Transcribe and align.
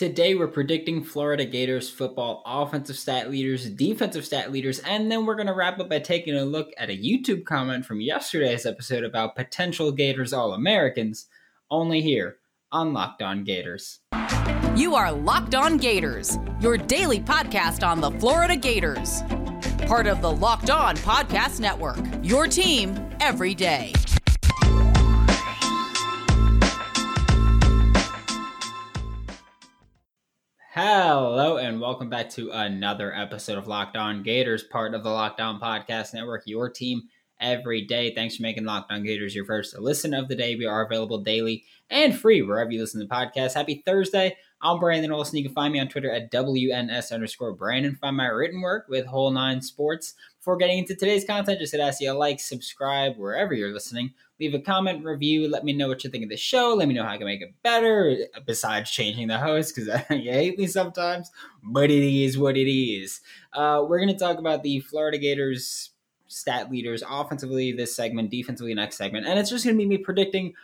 Today, 0.00 0.34
we're 0.34 0.48
predicting 0.48 1.04
Florida 1.04 1.44
Gators 1.44 1.90
football 1.90 2.42
offensive 2.46 2.96
stat 2.96 3.30
leaders, 3.30 3.68
defensive 3.68 4.24
stat 4.24 4.50
leaders, 4.50 4.78
and 4.78 5.12
then 5.12 5.26
we're 5.26 5.34
going 5.34 5.46
to 5.46 5.52
wrap 5.52 5.78
up 5.78 5.90
by 5.90 5.98
taking 5.98 6.34
a 6.34 6.42
look 6.42 6.70
at 6.78 6.88
a 6.88 6.96
YouTube 6.96 7.44
comment 7.44 7.84
from 7.84 8.00
yesterday's 8.00 8.64
episode 8.64 9.04
about 9.04 9.36
potential 9.36 9.92
Gators 9.92 10.32
All 10.32 10.54
Americans, 10.54 11.26
only 11.70 12.00
here 12.00 12.38
on 12.72 12.94
Locked 12.94 13.20
On 13.20 13.44
Gators. 13.44 13.98
You 14.74 14.94
are 14.94 15.12
Locked 15.12 15.54
On 15.54 15.76
Gators, 15.76 16.38
your 16.62 16.78
daily 16.78 17.20
podcast 17.20 17.86
on 17.86 18.00
the 18.00 18.10
Florida 18.12 18.56
Gators. 18.56 19.20
Part 19.86 20.06
of 20.06 20.22
the 20.22 20.32
Locked 20.32 20.70
On 20.70 20.96
Podcast 20.96 21.60
Network, 21.60 21.98
your 22.22 22.46
team 22.46 22.98
every 23.20 23.54
day. 23.54 23.92
Hello 30.72 31.56
and 31.56 31.80
welcome 31.80 32.08
back 32.08 32.30
to 32.30 32.52
another 32.52 33.12
episode 33.12 33.58
of 33.58 33.66
Locked 33.66 33.96
On 33.96 34.22
Gators, 34.22 34.62
part 34.62 34.94
of 34.94 35.02
the 35.02 35.10
Locked 35.10 35.40
On 35.40 35.58
Podcast 35.58 36.14
Network, 36.14 36.44
your 36.46 36.70
team 36.70 37.02
every 37.40 37.84
day. 37.84 38.14
Thanks 38.14 38.36
for 38.36 38.42
making 38.42 38.66
Locked 38.66 38.92
On 38.92 39.02
Gators 39.02 39.34
your 39.34 39.44
first 39.44 39.76
listen 39.76 40.14
of 40.14 40.28
the 40.28 40.36
day. 40.36 40.54
We 40.54 40.66
are 40.66 40.86
available 40.86 41.18
daily 41.18 41.64
and 41.90 42.16
free 42.16 42.40
wherever 42.42 42.70
you 42.70 42.80
listen 42.80 43.00
to 43.00 43.08
podcasts. 43.12 43.54
Happy 43.54 43.82
Thursday. 43.84 44.36
I'm 44.62 44.78
Brandon 44.78 45.12
Olson. 45.12 45.38
You 45.38 45.44
can 45.44 45.54
find 45.54 45.72
me 45.72 45.80
on 45.80 45.88
Twitter 45.88 46.10
at 46.10 46.30
WNS 46.30 47.12
underscore 47.12 47.52
Brandon. 47.52 47.96
Find 47.96 48.16
my 48.16 48.26
written 48.26 48.60
work 48.60 48.86
with 48.88 49.06
Whole 49.06 49.30
Nine 49.30 49.62
Sports. 49.62 50.14
Before 50.38 50.56
getting 50.56 50.78
into 50.78 50.94
today's 50.94 51.24
content, 51.24 51.58
just 51.58 51.72
hit 51.72 51.80
ask 51.80 52.00
you 52.00 52.12
a 52.12 52.14
like, 52.14 52.40
subscribe 52.40 53.16
wherever 53.16 53.54
you're 53.54 53.72
listening 53.72 54.14
leave 54.40 54.54
a 54.54 54.58
comment, 54.58 55.04
review, 55.04 55.48
let 55.48 55.64
me 55.64 55.72
know 55.72 55.86
what 55.86 56.02
you 56.02 56.10
think 56.10 56.24
of 56.24 56.30
the 56.30 56.36
show. 56.36 56.74
Let 56.74 56.88
me 56.88 56.94
know 56.94 57.04
how 57.04 57.12
I 57.12 57.18
can 57.18 57.26
make 57.26 57.42
it 57.42 57.54
better, 57.62 58.16
besides 58.46 58.90
changing 58.90 59.28
the 59.28 59.38
host, 59.38 59.76
because 59.76 59.88
you 60.10 60.16
hate 60.32 60.58
me 60.58 60.66
sometimes, 60.66 61.30
but 61.62 61.90
it 61.90 62.02
is 62.02 62.38
what 62.38 62.56
it 62.56 62.70
is. 62.70 63.20
Uh, 63.52 63.84
we're 63.86 63.98
going 63.98 64.08
to 64.08 64.18
talk 64.18 64.38
about 64.38 64.62
the 64.62 64.80
Florida 64.80 65.18
Gators 65.18 65.90
stat 66.26 66.70
leaders 66.70 67.04
offensively 67.08 67.72
this 67.72 67.94
segment, 67.94 68.30
defensively 68.30 68.72
next 68.74 68.96
segment, 68.96 69.26
and 69.26 69.38
it's 69.38 69.50
just 69.50 69.64
going 69.64 69.76
to 69.76 69.78
be 69.78 69.86
me 69.86 69.98
predicting 69.98 70.54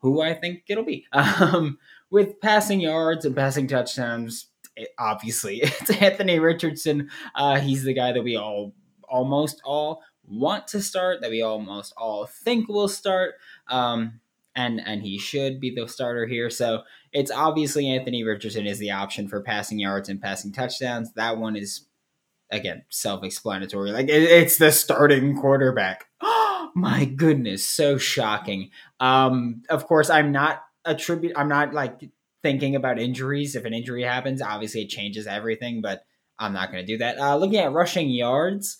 who 0.00 0.20
I 0.20 0.34
think 0.34 0.64
it'll 0.68 0.84
be. 0.84 1.06
Um, 1.12 1.78
with 2.12 2.40
passing 2.40 2.78
yards 2.78 3.24
and 3.24 3.34
passing 3.34 3.66
touchdowns, 3.66 4.46
it, 4.76 4.90
obviously, 4.98 5.56
it's 5.62 5.90
Anthony 5.90 6.38
Richardson. 6.38 7.10
Uh, 7.34 7.58
he's 7.58 7.82
the 7.82 7.94
guy 7.94 8.12
that 8.12 8.22
we 8.22 8.36
all 8.36 8.74
almost 9.08 9.60
all 9.64 10.02
want 10.24 10.68
to 10.68 10.80
start, 10.80 11.20
that 11.22 11.30
we 11.30 11.42
almost 11.42 11.92
all 11.96 12.26
think 12.26 12.68
will 12.68 12.88
start. 12.88 13.34
Um, 13.68 14.20
and 14.54 14.82
and 14.84 15.02
he 15.02 15.18
should 15.18 15.60
be 15.60 15.74
the 15.74 15.88
starter 15.88 16.26
here. 16.26 16.50
So 16.50 16.82
it's 17.10 17.30
obviously 17.30 17.88
Anthony 17.88 18.22
Richardson 18.22 18.66
is 18.66 18.78
the 18.78 18.90
option 18.90 19.26
for 19.26 19.40
passing 19.40 19.78
yards 19.78 20.10
and 20.10 20.20
passing 20.20 20.52
touchdowns. 20.52 21.14
That 21.14 21.38
one 21.38 21.56
is 21.56 21.86
again 22.50 22.84
self-explanatory. 22.90 23.92
Like 23.92 24.10
it, 24.10 24.22
it's 24.22 24.58
the 24.58 24.70
starting 24.70 25.38
quarterback. 25.38 26.04
Oh 26.20 26.70
my 26.74 27.06
goodness, 27.06 27.64
so 27.64 27.96
shocking. 27.96 28.68
Um, 29.00 29.62
of 29.70 29.86
course, 29.86 30.10
I'm 30.10 30.32
not 30.32 30.62
attribute. 30.84 31.32
I'm 31.36 31.48
not 31.48 31.72
like 31.74 32.10
thinking 32.42 32.76
about 32.76 32.98
injuries. 32.98 33.56
If 33.56 33.64
an 33.64 33.74
injury 33.74 34.02
happens, 34.02 34.42
obviously 34.42 34.82
it 34.82 34.88
changes 34.88 35.26
everything. 35.26 35.80
But 35.80 36.04
I'm 36.38 36.52
not 36.52 36.72
going 36.72 36.84
to 36.84 36.92
do 36.92 36.98
that. 36.98 37.18
Uh, 37.18 37.36
looking 37.36 37.58
at 37.58 37.72
rushing 37.72 38.10
yards. 38.10 38.78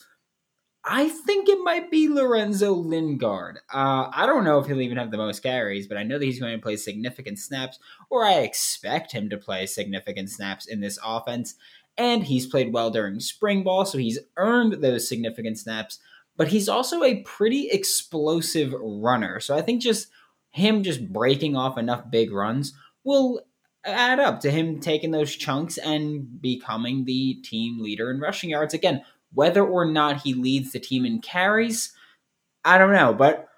I 0.85 1.09
think 1.09 1.49
it 1.49 1.61
might 1.63 1.93
be 1.93 2.09
Lorenzo 2.09 2.75
Lingard. 2.75 3.59
Uh, 3.73 4.11
I 4.13 4.27
don't 4.27 4.43
know 4.43 4.59
if 4.59 4.67
he'll 4.67 4.81
even 4.81 4.99
have 4.99 5.13
the 5.13 5.17
most 5.17 5.41
carries, 5.41 5.87
but 5.87 5.97
I 5.97 6.03
know 6.03 6.19
that 6.19 6.25
he's 6.25 6.41
going 6.41 6.57
to 6.57 6.63
play 6.63 6.75
significant 6.75 7.39
snaps, 7.39 7.79
or 8.11 8.25
I 8.25 8.41
expect 8.41 9.13
him 9.13 9.31
to 9.31 9.37
play 9.37 9.67
significant 9.67 10.31
snaps 10.31 10.67
in 10.67 10.81
this 10.81 10.99
offense. 11.05 11.55
And 11.97 12.25
he's 12.25 12.47
played 12.47 12.73
well 12.73 12.91
during 12.91 13.21
spring 13.21 13.63
ball, 13.63 13.85
so 13.85 13.99
he's 13.99 14.19
earned 14.37 14.83
those 14.83 15.09
significant 15.09 15.59
snaps. 15.59 16.01
But 16.37 16.49
he's 16.49 16.69
also 16.69 17.05
a 17.05 17.23
pretty 17.23 17.69
explosive 17.71 18.73
runner. 18.81 19.39
So 19.39 19.57
I 19.57 19.63
think 19.63 19.83
just 19.83 20.09
him 20.53 20.83
just 20.83 21.13
breaking 21.13 21.57
off 21.57 21.77
enough 21.77 22.11
big 22.11 22.33
runs 22.33 22.75
will 23.05 23.43
add 23.85 24.21
up 24.21 24.41
to 24.41 24.51
him 24.51 24.79
taking 24.79 25.11
those 25.11 25.35
chunks 25.35 25.77
and 25.79 26.41
becoming 26.41 27.05
the 27.05 27.35
team 27.43 27.83
leader 27.83 28.11
in 28.11 28.21
rushing 28.21 28.51
yards. 28.51 28.75
Again, 28.75 29.03
whether 29.33 29.65
or 29.65 29.85
not 29.85 30.23
he 30.23 30.35
leads 30.35 30.73
the 30.73 30.79
team 30.79 31.05
in 31.05 31.21
carries, 31.21 31.93
I 32.65 32.79
don't 32.79 32.93
know, 32.93 33.13
but 33.13 33.49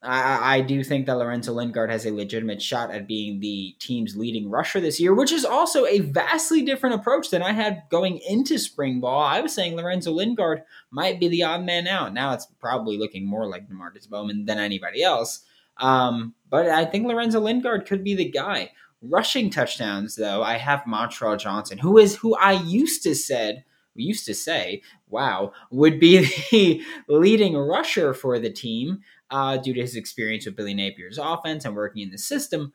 I, 0.00 0.58
I, 0.58 0.60
do 0.60 0.84
think 0.84 1.06
that 1.06 1.18
Lorenzo 1.18 1.52
Lingard 1.52 1.90
has 1.90 2.06
a 2.06 2.12
legitimate 2.12 2.62
shot 2.62 2.92
at 2.92 3.08
being 3.08 3.40
the 3.40 3.74
team's 3.80 4.16
leading 4.16 4.48
rusher 4.48 4.80
this 4.80 5.00
year, 5.00 5.12
which 5.12 5.32
is 5.32 5.44
also 5.44 5.86
a 5.86 5.98
vastly 5.98 6.62
different 6.62 6.94
approach 6.94 7.30
than 7.30 7.42
I 7.42 7.52
had 7.52 7.82
going 7.90 8.20
into 8.28 8.58
spring 8.58 9.00
ball. 9.00 9.20
I 9.20 9.40
was 9.40 9.52
saying 9.52 9.74
Lorenzo 9.74 10.12
Lingard 10.12 10.62
might 10.92 11.18
be 11.18 11.26
the 11.26 11.42
odd 11.42 11.64
man 11.64 11.88
out. 11.88 12.14
Now 12.14 12.32
it's 12.32 12.46
probably 12.60 12.96
looking 12.96 13.26
more 13.26 13.48
like 13.48 13.68
Demarkcus 13.68 14.08
Bowman 14.08 14.44
than 14.44 14.58
anybody 14.58 15.02
else. 15.02 15.44
Um, 15.78 16.34
but 16.50 16.68
I 16.68 16.84
think 16.84 17.06
Lorenzo 17.06 17.40
Lingard 17.40 17.86
could 17.86 18.02
be 18.02 18.14
the 18.14 18.28
guy. 18.28 18.72
Rushing 19.00 19.50
touchdowns, 19.50 20.16
though, 20.16 20.42
I 20.42 20.56
have 20.56 20.80
Montrell 20.80 21.38
Johnson, 21.38 21.78
who 21.78 21.98
is 21.98 22.16
who 22.16 22.34
I 22.36 22.52
used 22.52 23.02
to 23.04 23.14
said 23.14 23.64
used 24.02 24.26
to 24.26 24.34
say, 24.34 24.82
wow, 25.08 25.52
would 25.70 25.98
be 26.00 26.18
the 26.50 26.82
leading 27.08 27.56
rusher 27.56 28.14
for 28.14 28.38
the 28.38 28.50
team 28.50 29.00
uh, 29.30 29.56
due 29.56 29.74
to 29.74 29.80
his 29.80 29.96
experience 29.96 30.46
with 30.46 30.56
Billy 30.56 30.74
Napier's 30.74 31.18
offense 31.18 31.64
and 31.64 31.76
working 31.76 32.02
in 32.02 32.10
the 32.10 32.18
system. 32.18 32.72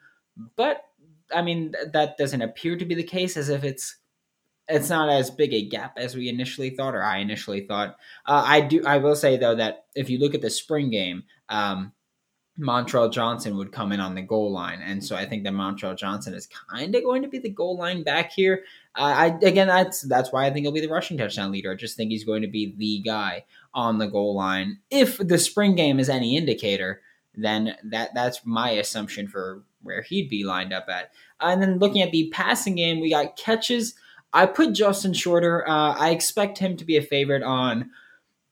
But 0.56 0.82
I 1.34 1.42
mean, 1.42 1.72
th- 1.74 1.94
that 1.94 2.18
doesn't 2.18 2.42
appear 2.42 2.78
to 2.78 2.86
be 2.86 2.96
the 2.96 3.04
case, 3.04 3.38
as 3.38 3.50
if 3.50 3.64
it's 3.64 3.98
it's 4.70 4.90
not 4.90 5.10
as 5.10 5.30
big 5.30 5.54
a 5.54 5.68
gap 5.68 5.98
as 5.98 6.16
we 6.16 6.30
initially 6.30 6.70
thought, 6.70 6.96
or 6.96 7.04
I 7.04 7.18
initially 7.18 7.62
thought. 7.62 7.98
Uh, 8.26 8.44
I 8.46 8.62
do. 8.62 8.84
I 8.86 8.98
will 8.98 9.16
say 9.16 9.38
though 9.38 9.56
that 9.56 9.86
if 9.96 10.10
you 10.10 10.20
look 10.20 10.36
at 10.36 10.42
the 10.42 10.50
spring 10.50 10.90
game, 10.90 11.24
um, 11.50 11.92
Montrell 12.60 13.12
Johnson 13.12 13.58
would 13.58 13.72
come 13.72 13.92
in 13.92 14.00
on 14.00 14.14
the 14.14 14.22
goal 14.22 14.52
line, 14.52 14.80
and 14.82 15.04
so 15.04 15.16
I 15.16 15.26
think 15.26 15.44
that 15.44 15.54
Montrell 15.54 15.98
Johnson 15.98 16.36
is 16.36 16.48
kind 16.70 16.94
of 16.94 17.04
going 17.04 17.24
to 17.24 17.28
be 17.28 17.40
the 17.40 17.50
goal 17.50 17.78
line 17.78 18.04
back 18.04 18.32
here. 18.32 18.64
Uh, 18.96 19.02
I 19.02 19.26
again, 19.42 19.68
that's 19.68 20.02
that's 20.02 20.32
why 20.32 20.46
I 20.46 20.52
think 20.52 20.64
he'll 20.64 20.72
be 20.72 20.82
the 20.82 20.88
rushing 20.88 21.18
touchdown 21.18 21.52
leader. 21.52 21.72
I 21.72 21.76
just 21.76 21.98
think 21.98 22.12
he's 22.12 22.26
going 22.26 22.44
to 22.44 22.48
be 22.48 22.76
the 22.78 23.00
guy 23.00 23.46
on 23.74 23.98
the 23.98 24.08
goal 24.08 24.36
line. 24.36 24.80
If 24.92 25.18
the 25.18 25.40
spring 25.40 25.76
game 25.76 26.00
is 26.00 26.10
any 26.10 26.38
indicator, 26.38 27.02
then 27.36 27.76
that 27.86 28.14
that's 28.14 28.46
my 28.46 28.72
assumption 28.72 29.28
for 29.28 29.64
where 29.82 30.04
he'd 30.04 30.30
be 30.30 30.44
lined 30.44 30.74
up 30.74 30.86
at. 30.90 31.12
and 31.42 31.62
then 31.62 31.80
looking 31.80 32.02
at 32.02 32.12
the 32.12 32.30
passing 32.32 32.76
game, 32.76 33.00
we 33.00 33.10
got 33.10 33.36
catches. 33.36 33.96
I 34.32 34.46
put 34.46 34.74
Justin 34.74 35.14
Shorter. 35.14 35.68
Uh, 35.68 35.94
I 35.94 36.12
expect 36.12 36.58
him 36.58 36.78
to 36.78 36.86
be 36.86 36.98
a 36.98 37.02
favorite 37.02 37.44
on 37.44 37.92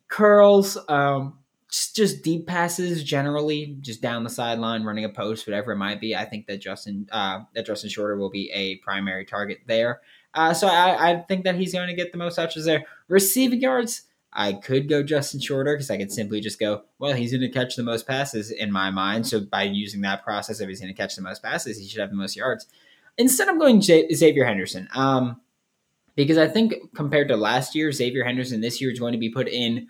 curls. 0.07 0.77
Um, 0.87 1.39
just, 1.71 1.95
just 1.95 2.21
deep 2.21 2.45
passes 2.45 3.03
generally, 3.03 3.77
just 3.79 4.01
down 4.01 4.23
the 4.23 4.29
sideline, 4.29 4.83
running 4.83 5.05
a 5.05 5.09
post, 5.09 5.47
whatever 5.47 5.71
it 5.71 5.77
might 5.77 6.01
be. 6.01 6.15
I 6.15 6.25
think 6.25 6.45
that 6.47 6.59
Justin 6.59 7.07
uh, 7.11 7.39
that 7.55 7.65
Justin 7.65 7.89
Shorter 7.89 8.17
will 8.17 8.29
be 8.29 8.51
a 8.51 8.75
primary 8.77 9.25
target 9.25 9.59
there. 9.65 10.01
Uh, 10.33 10.53
so 10.53 10.67
I, 10.67 11.11
I 11.11 11.21
think 11.21 11.45
that 11.45 11.55
he's 11.55 11.73
going 11.73 11.87
to 11.87 11.95
get 11.95 12.11
the 12.11 12.17
most 12.17 12.35
touches 12.35 12.65
there. 12.65 12.85
Receiving 13.07 13.61
yards, 13.61 14.03
I 14.33 14.53
could 14.53 14.87
go 14.87 15.01
Justin 15.01 15.39
Shorter 15.39 15.73
because 15.75 15.89
I 15.89 15.97
could 15.97 16.11
simply 16.11 16.39
just 16.41 16.59
go, 16.59 16.83
well, 16.99 17.13
he's 17.13 17.31
going 17.31 17.41
to 17.41 17.49
catch 17.49 17.75
the 17.75 17.83
most 17.83 18.05
passes 18.05 18.51
in 18.51 18.71
my 18.71 18.91
mind. 18.91 19.27
So 19.27 19.41
by 19.41 19.63
using 19.63 20.01
that 20.01 20.23
process, 20.23 20.59
if 20.59 20.69
he's 20.69 20.79
going 20.79 20.93
to 20.93 20.97
catch 21.01 21.15
the 21.15 21.21
most 21.21 21.41
passes, 21.41 21.77
he 21.77 21.87
should 21.87 21.99
have 21.99 22.09
the 22.09 22.15
most 22.15 22.35
yards. 22.35 22.67
Instead, 23.17 23.49
I'm 23.49 23.59
going 23.59 23.81
Xavier 23.81 24.45
Henderson. 24.45 24.87
Um, 24.93 25.41
because 26.15 26.37
I 26.37 26.47
think 26.47 26.75
compared 26.95 27.27
to 27.29 27.37
last 27.37 27.75
year, 27.75 27.91
Xavier 27.91 28.23
Henderson 28.23 28.61
this 28.61 28.81
year 28.81 28.91
is 28.91 28.99
going 28.99 29.13
to 29.13 29.17
be 29.17 29.29
put 29.29 29.47
in 29.47 29.87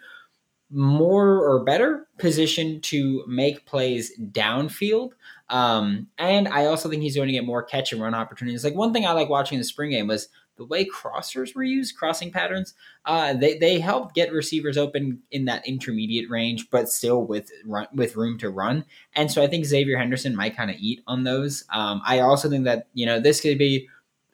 more 0.72 1.40
or 1.40 1.64
better 1.64 2.08
position 2.18 2.82
to 2.82 3.24
make 3.28 3.66
plays 3.66 4.12
downfield. 4.20 5.12
Um, 5.50 6.08
and 6.18 6.48
I 6.48 6.66
also 6.66 6.90
think 6.90 7.02
he's 7.02 7.16
going 7.16 7.28
to 7.28 7.34
get 7.34 7.46
more 7.46 7.62
catch 7.62 7.92
and 7.92 8.02
run 8.02 8.16
opportunities. 8.16 8.64
Like 8.64 8.76
one 8.76 8.94
thing 8.94 9.06
I 9.06 9.12
like 9.12 9.30
watching 9.30 9.58
the 9.58 9.66
spring 9.66 9.92
game 9.92 10.08
was 10.08 10.30
the 10.56 10.66
way 10.66 10.86
crossers 10.86 11.56
were 11.56 11.64
used, 11.64 11.98
crossing 11.98 12.32
patterns. 12.32 12.74
Uh, 13.06 13.34
they 13.34 13.58
they 13.58 13.80
help 13.80 14.14
get 14.14 14.32
receivers 14.32 14.78
open 14.78 15.22
in 15.32 15.46
that 15.46 15.68
intermediate 15.68 16.30
range, 16.30 16.70
but 16.70 16.88
still 16.88 17.26
with 17.26 17.50
run, 17.66 17.88
with 17.94 18.16
room 18.16 18.38
to 18.38 18.50
run. 18.50 18.86
And 19.16 19.32
so 19.32 19.42
I 19.42 19.48
think 19.48 19.66
Xavier 19.66 19.98
Henderson 19.98 20.36
might 20.36 20.56
kind 20.56 20.70
of 20.70 20.78
eat 20.80 21.02
on 21.08 21.24
those. 21.24 21.66
Um, 21.74 22.02
I 22.06 22.20
also 22.20 22.50
think 22.50 22.66
that 22.66 22.88
you 22.94 23.06
know 23.06 23.20
this 23.20 23.42
could 23.42 23.58
be 23.58 23.90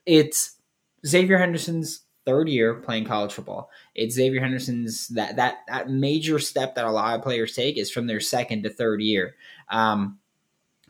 it's 0.05 0.57
Xavier 1.05 1.37
Henderson's 1.37 2.01
third 2.27 2.49
year 2.49 2.73
playing 2.75 3.05
college 3.05 3.31
football. 3.31 3.71
It's 3.95 4.15
Xavier 4.15 4.41
Henderson's 4.41 5.07
that 5.09 5.37
that 5.37 5.59
that 5.69 5.89
major 5.89 6.37
step 6.37 6.75
that 6.75 6.85
a 6.85 6.91
lot 6.91 7.15
of 7.15 7.23
players 7.23 7.55
take 7.55 7.77
is 7.77 7.89
from 7.89 8.05
their 8.05 8.19
second 8.19 8.63
to 8.63 8.69
third 8.69 9.01
year. 9.01 9.35
Um, 9.69 10.19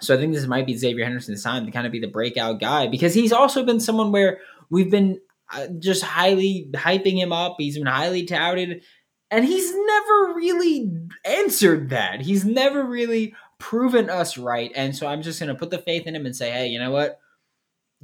so 0.01 0.15
I 0.15 0.17
think 0.17 0.33
this 0.33 0.47
might 0.47 0.65
be 0.65 0.75
Xavier 0.75 1.05
Henderson's 1.05 1.43
time 1.43 1.65
to 1.65 1.71
kind 1.71 1.85
of 1.85 1.91
be 1.91 1.99
the 1.99 2.07
breakout 2.07 2.59
guy 2.59 2.87
because 2.87 3.13
he's 3.13 3.31
also 3.31 3.63
been 3.63 3.79
someone 3.79 4.11
where 4.11 4.39
we've 4.69 4.91
been 4.91 5.21
uh, 5.53 5.67
just 5.79 6.03
highly 6.03 6.69
hyping 6.73 7.17
him 7.17 7.31
up. 7.31 7.55
He's 7.59 7.77
been 7.77 7.87
highly 7.87 8.25
touted, 8.25 8.83
and 9.31 9.45
he's 9.45 9.73
never 9.73 10.33
really 10.35 10.91
answered 11.23 11.89
that. 11.89 12.21
He's 12.21 12.45
never 12.45 12.83
really 12.83 13.35
proven 13.59 14.09
us 14.09 14.37
right. 14.37 14.71
And 14.75 14.95
so 14.95 15.07
I'm 15.07 15.21
just 15.21 15.39
going 15.39 15.49
to 15.49 15.55
put 15.55 15.69
the 15.69 15.79
faith 15.79 16.05
in 16.07 16.15
him 16.15 16.25
and 16.25 16.35
say, 16.35 16.51
hey, 16.51 16.67
you 16.67 16.79
know 16.79 16.91
what? 16.91 17.19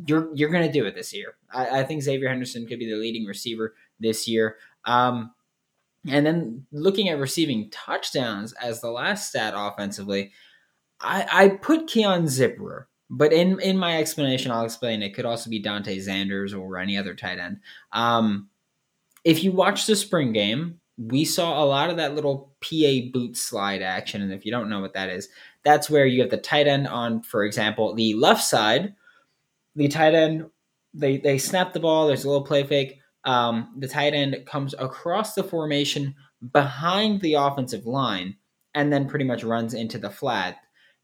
You're 0.07 0.30
you're 0.34 0.50
going 0.50 0.66
to 0.66 0.72
do 0.72 0.86
it 0.86 0.95
this 0.95 1.13
year. 1.13 1.36
I, 1.54 1.81
I, 1.81 1.84
think 1.84 2.01
Xavier 2.01 2.30
Henderson 2.30 2.66
could 2.66 2.80
be 2.80 2.90
the 2.90 2.98
leading 2.98 3.25
receiver 3.25 3.75
this 4.00 4.28
year. 4.28 4.57
Um, 4.86 5.34
and 6.10 6.25
then 6.25 6.66
looking 6.72 7.10
at 7.10 7.19
receiving 7.19 7.69
touchdowns 7.69 8.54
as 8.54 8.81
the 8.81 8.92
last 8.92 9.30
stat 9.30 9.54
offensively, 9.56 10.31
I, 11.00 11.28
I 11.31 11.50
put 11.50 11.88
Keon 11.88 12.24
Zipperer, 12.24 12.86
but 13.10 13.31
in 13.31 13.60
in 13.60 13.78
my 13.78 13.98
explanation, 13.98 14.51
I'll 14.51 14.66
explain 14.66 15.01
it 15.01 15.13
could 15.13 15.25
also 15.25 15.50
be 15.50 15.60
Dante 15.60 15.98
Zanders 16.00 16.57
or 16.57 16.78
any 16.78 16.98
other 16.98 17.13
tight 17.13 17.39
end. 17.39 17.60
Um, 17.92 18.50
if 19.24 19.44
you 19.44 19.51
watch 19.51 19.86
the 19.86 19.96
spring 19.96 20.34
game, 20.34 20.80
we 20.98 21.25
saw 21.25 21.63
a 21.63 21.66
lot 21.66 21.89
of 21.89 21.98
that 21.98 22.16
little 22.16 22.54
PA 22.62 23.10
boot 23.12 23.38
slide 23.38 23.81
action. 23.81 24.22
And 24.22 24.31
if 24.31 24.46
you 24.46 24.51
don't 24.51 24.69
know 24.69 24.81
what 24.81 24.94
that 24.94 25.10
is, 25.10 25.30
that's 25.63 25.89
where 25.89 26.06
you 26.06 26.22
have 26.22 26.30
the 26.30 26.38
tight 26.38 26.68
end 26.68 26.88
on, 26.88 27.24
for 27.24 27.44
example, 27.44 27.96
the 27.96 28.13
left 28.16 28.44
side. 28.44 28.94
The 29.75 29.88
tight 29.88 30.14
end, 30.14 30.50
they, 30.94 31.18
they 31.18 31.38
snap 31.38 31.74
the 31.74 31.80
ball, 31.80 32.08
there's 32.08 32.25
a 32.25 32.30
little 32.30 32.46
play 32.46 32.64
fake. 32.64 33.00
Um, 33.25 33.74
the 33.78 33.88
tight 33.88 34.14
end 34.14 34.36
comes 34.46 34.75
across 34.78 35.34
the 35.34 35.44
formation 35.44 36.16
behind 36.52 37.22
the 37.22 37.36
offensive 37.36 37.86
line 37.86 38.36
and 38.75 38.92
then 38.92 39.08
pretty 39.08 39.25
much 39.25 39.44
runs 39.44 39.74
into 39.74 39.98
the 39.98 40.10
flat. 40.10 40.58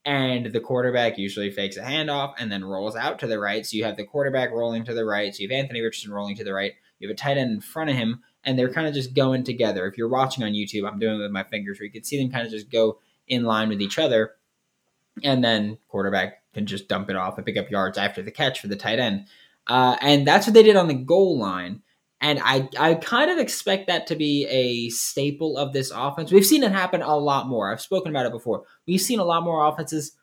And 0.06 0.48
the 0.48 0.60
quarterback 0.60 1.18
usually 1.18 1.52
fakes 1.52 1.78
a 1.78 1.82
handoff 1.82 2.34
and 2.38 2.52
then 2.52 2.64
rolls 2.64 2.96
out 2.96 3.20
to 3.20 3.28
the 3.28 3.40
right. 3.40 3.66
So 3.66 3.78
you 3.78 3.84
have 3.84 3.98
the 3.98 4.06
quarterback 4.06 4.52
rolling 4.52 4.86
to 4.86 4.94
the 4.94 5.06
right. 5.06 5.34
So 5.34 5.44
you 5.44 5.50
have 5.50 5.58
Anthony 5.58 5.82
Richardson 5.82 6.12
rolling 6.12 6.36
to 6.38 6.44
the 6.44 6.54
right. 6.54 6.74
You 7.00 7.08
have 7.08 7.16
a 7.16 7.18
tight 7.18 7.38
end 7.38 7.52
in 7.52 7.62
front 7.62 7.90
of 7.90 7.96
him 7.96 8.22
and 8.44 8.58
they're 8.58 8.74
kind 8.74 8.88
of 8.88 8.94
just 8.94 9.14
going 9.14 9.44
together. 9.44 9.86
If 9.86 9.98
you're 9.98 10.10
watching 10.10 10.44
on 10.44 10.52
YouTube, 10.52 10.90
I'm 10.90 11.00
doing 11.00 11.20
it 11.20 11.24
with 11.24 11.32
my 11.32 11.44
fingers 11.44 11.80
where 11.80 11.86
you 11.86 11.92
can 11.92 12.04
see 12.04 12.22
them 12.22 12.32
kind 12.32 12.46
of 12.46 12.52
just 12.52 12.72
go 12.72 13.00
in 13.28 13.44
line 13.44 13.70
with 13.70 13.82
each 13.82 14.00
other. 14.00 14.32
And 15.24 15.44
then 15.44 15.78
quarterback 15.88 16.44
can 16.54 16.66
just 16.66 16.88
dump 16.88 17.10
it 17.10 17.16
off 17.16 17.38
and 17.38 17.46
pick 17.46 17.58
up 17.58 17.70
yards 17.70 17.98
after 17.98 18.22
the 18.22 18.32
catch 18.32 18.60
for 18.60 18.68
the 18.68 18.76
tight 18.76 19.00
end. 19.00 19.28
Uh, 19.68 19.98
and 20.02 20.26
that's 20.26 20.48
what 20.48 20.54
they 20.54 20.64
did 20.64 20.76
on 20.76 20.88
the 20.88 20.94
goal 20.94 21.38
line. 21.40 21.82
And 22.22 22.40
I, 22.44 22.68
I 22.78 22.96
kind 22.96 23.32
of 23.32 23.38
expect 23.38 23.88
that 23.88 24.08
to 24.08 24.16
be 24.16 24.46
a 24.48 24.90
staple 24.90 25.58
of 25.58 25.72
this 25.72 25.92
offense. 25.94 26.32
We've 26.32 26.46
seen 26.46 26.64
it 26.64 26.72
happen 26.72 27.02
a 27.02 27.16
lot 27.16 27.48
more. 27.48 27.72
I've 27.72 27.82
spoken 27.82 28.12
about 28.12 28.26
it 28.26 28.34
before. 28.34 28.64
We've 28.86 29.00
seen 29.00 29.20
a 29.20 29.24
lot 29.24 29.44
more 29.44 29.66
offenses 29.66 30.18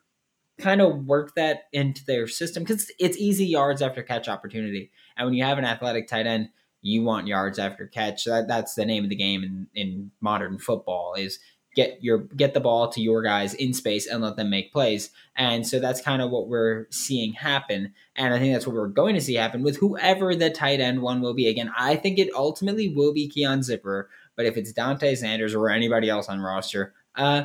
kind 0.59 0.81
of 0.81 1.05
work 1.05 1.35
that 1.37 1.65
into 1.73 2.05
their 2.05 2.27
system 2.27 2.65
because 2.65 2.91
it's 2.99 3.17
easy 3.17 3.47
yards 3.47 3.81
after 3.81 4.03
catch 4.03 4.29
opportunity. 4.29 4.91
And 5.17 5.27
when 5.27 5.35
you 5.35 5.45
have 5.45 5.59
an 5.59 5.65
athletic 5.65 6.09
tight 6.09 6.27
end, 6.27 6.49
you 6.83 7.03
want 7.03 7.27
yards 7.27 7.59
after 7.59 7.87
catch. 7.87 8.25
That, 8.25 8.47
that's 8.47 8.75
the 8.75 8.85
name 8.85 9.05
of 9.05 9.11
the 9.11 9.17
game 9.17 9.43
in, 9.43 9.67
in 9.75 10.11
modern 10.21 10.59
football 10.59 11.15
is 11.15 11.39
get 11.77 12.03
your 12.03 12.19
get 12.19 12.55
the 12.55 12.61
ball 12.61 12.89
to 12.89 13.03
your 13.03 13.23
guys 13.23 13.53
in 13.55 13.75
space 13.75 14.07
and 14.07 14.23
let 14.23 14.37
them 14.37 14.51
make 14.51 14.73
plays. 14.73 15.11
And 15.37 15.65
so 15.67 15.79
that's 15.79 16.01
kind 16.01 16.23
of 16.23 16.31
what 16.31 16.49
we're 16.49 16.87
seeing 16.91 17.35
happen. 17.35 17.93
And 18.17 18.33
I 18.33 18.39
think 18.39 18.55
that's 18.55 18.67
what 18.67 18.75
we're 18.75 18.89
going 18.89 19.15
to 19.15 19.21
see 19.21 19.35
happen 19.35 19.63
with 19.63 19.77
whoever 19.77 20.35
the 20.35 20.51
tight 20.51 20.81
end 20.81 21.03
one 21.03 21.21
will 21.21 21.35
be. 21.35 21.47
Again, 21.47 21.71
I 21.79 21.95
think 21.95 22.19
it 22.19 22.35
ultimately 22.35 22.89
will 22.89 23.13
be 23.13 23.29
Keon 23.29 23.63
Zipper, 23.63 24.09
but 24.35 24.47
if 24.47 24.57
it's 24.57 24.73
Dante 24.73 25.15
Zanders 25.15 25.55
or 25.55 25.69
anybody 25.69 26.09
else 26.09 26.29
on 26.29 26.41
roster, 26.41 26.95
uh, 27.15 27.45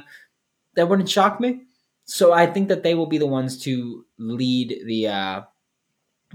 that 0.75 0.87
wouldn't 0.87 1.09
shock 1.09 1.39
me. 1.39 1.63
So 2.05 2.31
I 2.31 2.47
think 2.47 2.69
that 2.69 2.83
they 2.83 2.95
will 2.95 3.07
be 3.07 3.17
the 3.17 3.27
ones 3.27 3.61
to 3.63 4.05
lead 4.17 4.81
the 4.85 5.07
uh, 5.07 5.41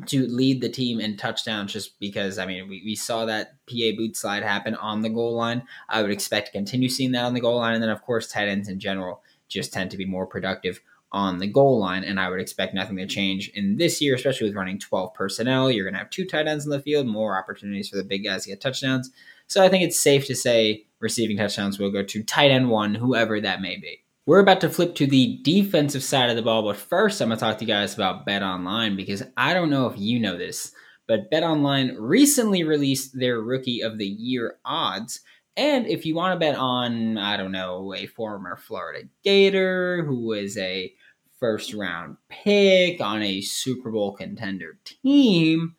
to 0.06 0.26
lead 0.26 0.60
the 0.60 0.69
team 0.69 1.00
in 1.00 1.16
touchdowns 1.16 1.72
just 1.72 1.98
because, 1.98 2.38
I 2.38 2.46
mean, 2.46 2.69
we, 2.69 2.82
we 2.84 2.94
saw 2.94 3.25
that 3.25 3.54
PA 3.66 3.96
boot 3.96 4.16
slide 4.16 4.43
happen 4.43 4.75
on 4.75 5.00
the 5.00 5.08
goal 5.08 5.34
line. 5.34 5.62
I 5.88 6.02
would 6.02 6.10
expect 6.10 6.46
to 6.46 6.52
continue 6.52 6.88
seeing 6.88 7.12
that 7.12 7.25
on 7.25 7.34
the 7.34 7.40
goal 7.40 7.56
line. 7.56 7.75
And 7.75 7.82
then, 7.82 7.90
of 7.90 8.02
course, 8.02 8.28
tight 8.28 8.48
ends 8.48 8.69
in 8.69 8.78
general 8.78 9.22
just 9.48 9.72
tend 9.72 9.90
to 9.90 9.96
be 9.96 10.04
more 10.04 10.26
productive 10.26 10.81
on 11.12 11.38
the 11.38 11.46
goal 11.46 11.78
line. 11.78 12.04
And 12.04 12.20
I 12.20 12.28
would 12.28 12.40
expect 12.40 12.75
nothing 12.75 12.96
to 12.96 13.06
change 13.06 13.50
in 13.54 13.76
this 13.76 14.00
year, 14.00 14.14
especially 14.14 14.48
with 14.48 14.56
running 14.56 14.78
12 14.78 15.14
personnel. 15.14 15.70
You're 15.70 15.84
going 15.84 15.94
to 15.94 16.00
have 16.00 16.10
two 16.10 16.26
tight 16.26 16.46
ends 16.46 16.64
in 16.64 16.70
the 16.70 16.81
field, 16.81 17.06
more 17.06 17.38
opportunities 17.38 17.88
for 17.88 17.96
the 17.96 18.04
big 18.04 18.25
guys 18.25 18.44
to 18.44 18.50
get 18.50 18.60
touchdowns. 18.60 19.10
So 19.46 19.62
I 19.62 19.69
think 19.69 19.84
it's 19.84 20.00
safe 20.00 20.26
to 20.26 20.34
say 20.34 20.87
receiving 21.00 21.37
touchdowns 21.37 21.78
will 21.78 21.90
go 21.90 22.02
to 22.02 22.22
tight 22.22 22.50
end 22.50 22.70
one, 22.70 22.94
whoever 22.94 23.40
that 23.40 23.60
may 23.60 23.76
be. 23.76 24.02
We're 24.26 24.40
about 24.40 24.61
to 24.62 24.69
flip 24.69 24.96
to 24.96 25.06
the 25.06 25.38
defensive 25.44 26.02
side 26.02 26.31
of 26.31 26.37
the 26.37 26.43
ball, 26.43 26.64
but 26.64 26.76
first 26.76 27.20
I'm 27.20 27.28
going 27.28 27.38
to 27.38 27.44
talk 27.44 27.58
to 27.58 27.64
you 27.64 27.69
guys 27.69 27.94
about 27.94 28.26
Bet 28.26 28.43
Online 28.43 28.96
because 28.96 29.23
I 29.37 29.55
don't 29.55 29.70
know 29.70 29.87
if 29.87 29.96
you 29.96 30.19
know 30.19 30.37
this, 30.37 30.73
but 31.06 31.31
Bet 31.31 31.44
Online 31.44 31.94
recently 31.96 32.64
released 32.64 33.17
their 33.17 33.40
Rookie 33.40 33.82
of 33.82 33.99
the 33.99 34.06
Year 34.06 34.56
odds. 34.64 35.20
And 35.56 35.87
if 35.87 36.05
you 36.05 36.17
want 36.17 36.34
to 36.34 36.44
bet 36.44 36.56
on, 36.56 37.19
I 37.19 37.37
don't 37.37 37.52
know, 37.52 37.94
a 37.94 38.06
former 38.06 38.56
Florida 38.56 39.06
Gator 39.23 40.05
who 40.05 40.26
was 40.26 40.58
a 40.58 40.93
first 41.38 41.72
round 41.72 42.17
pick 42.29 43.00
on 43.00 43.22
a 43.22 43.43
Super 43.43 43.93
Bowl 43.93 44.17
contender 44.17 44.76
team, 44.84 45.76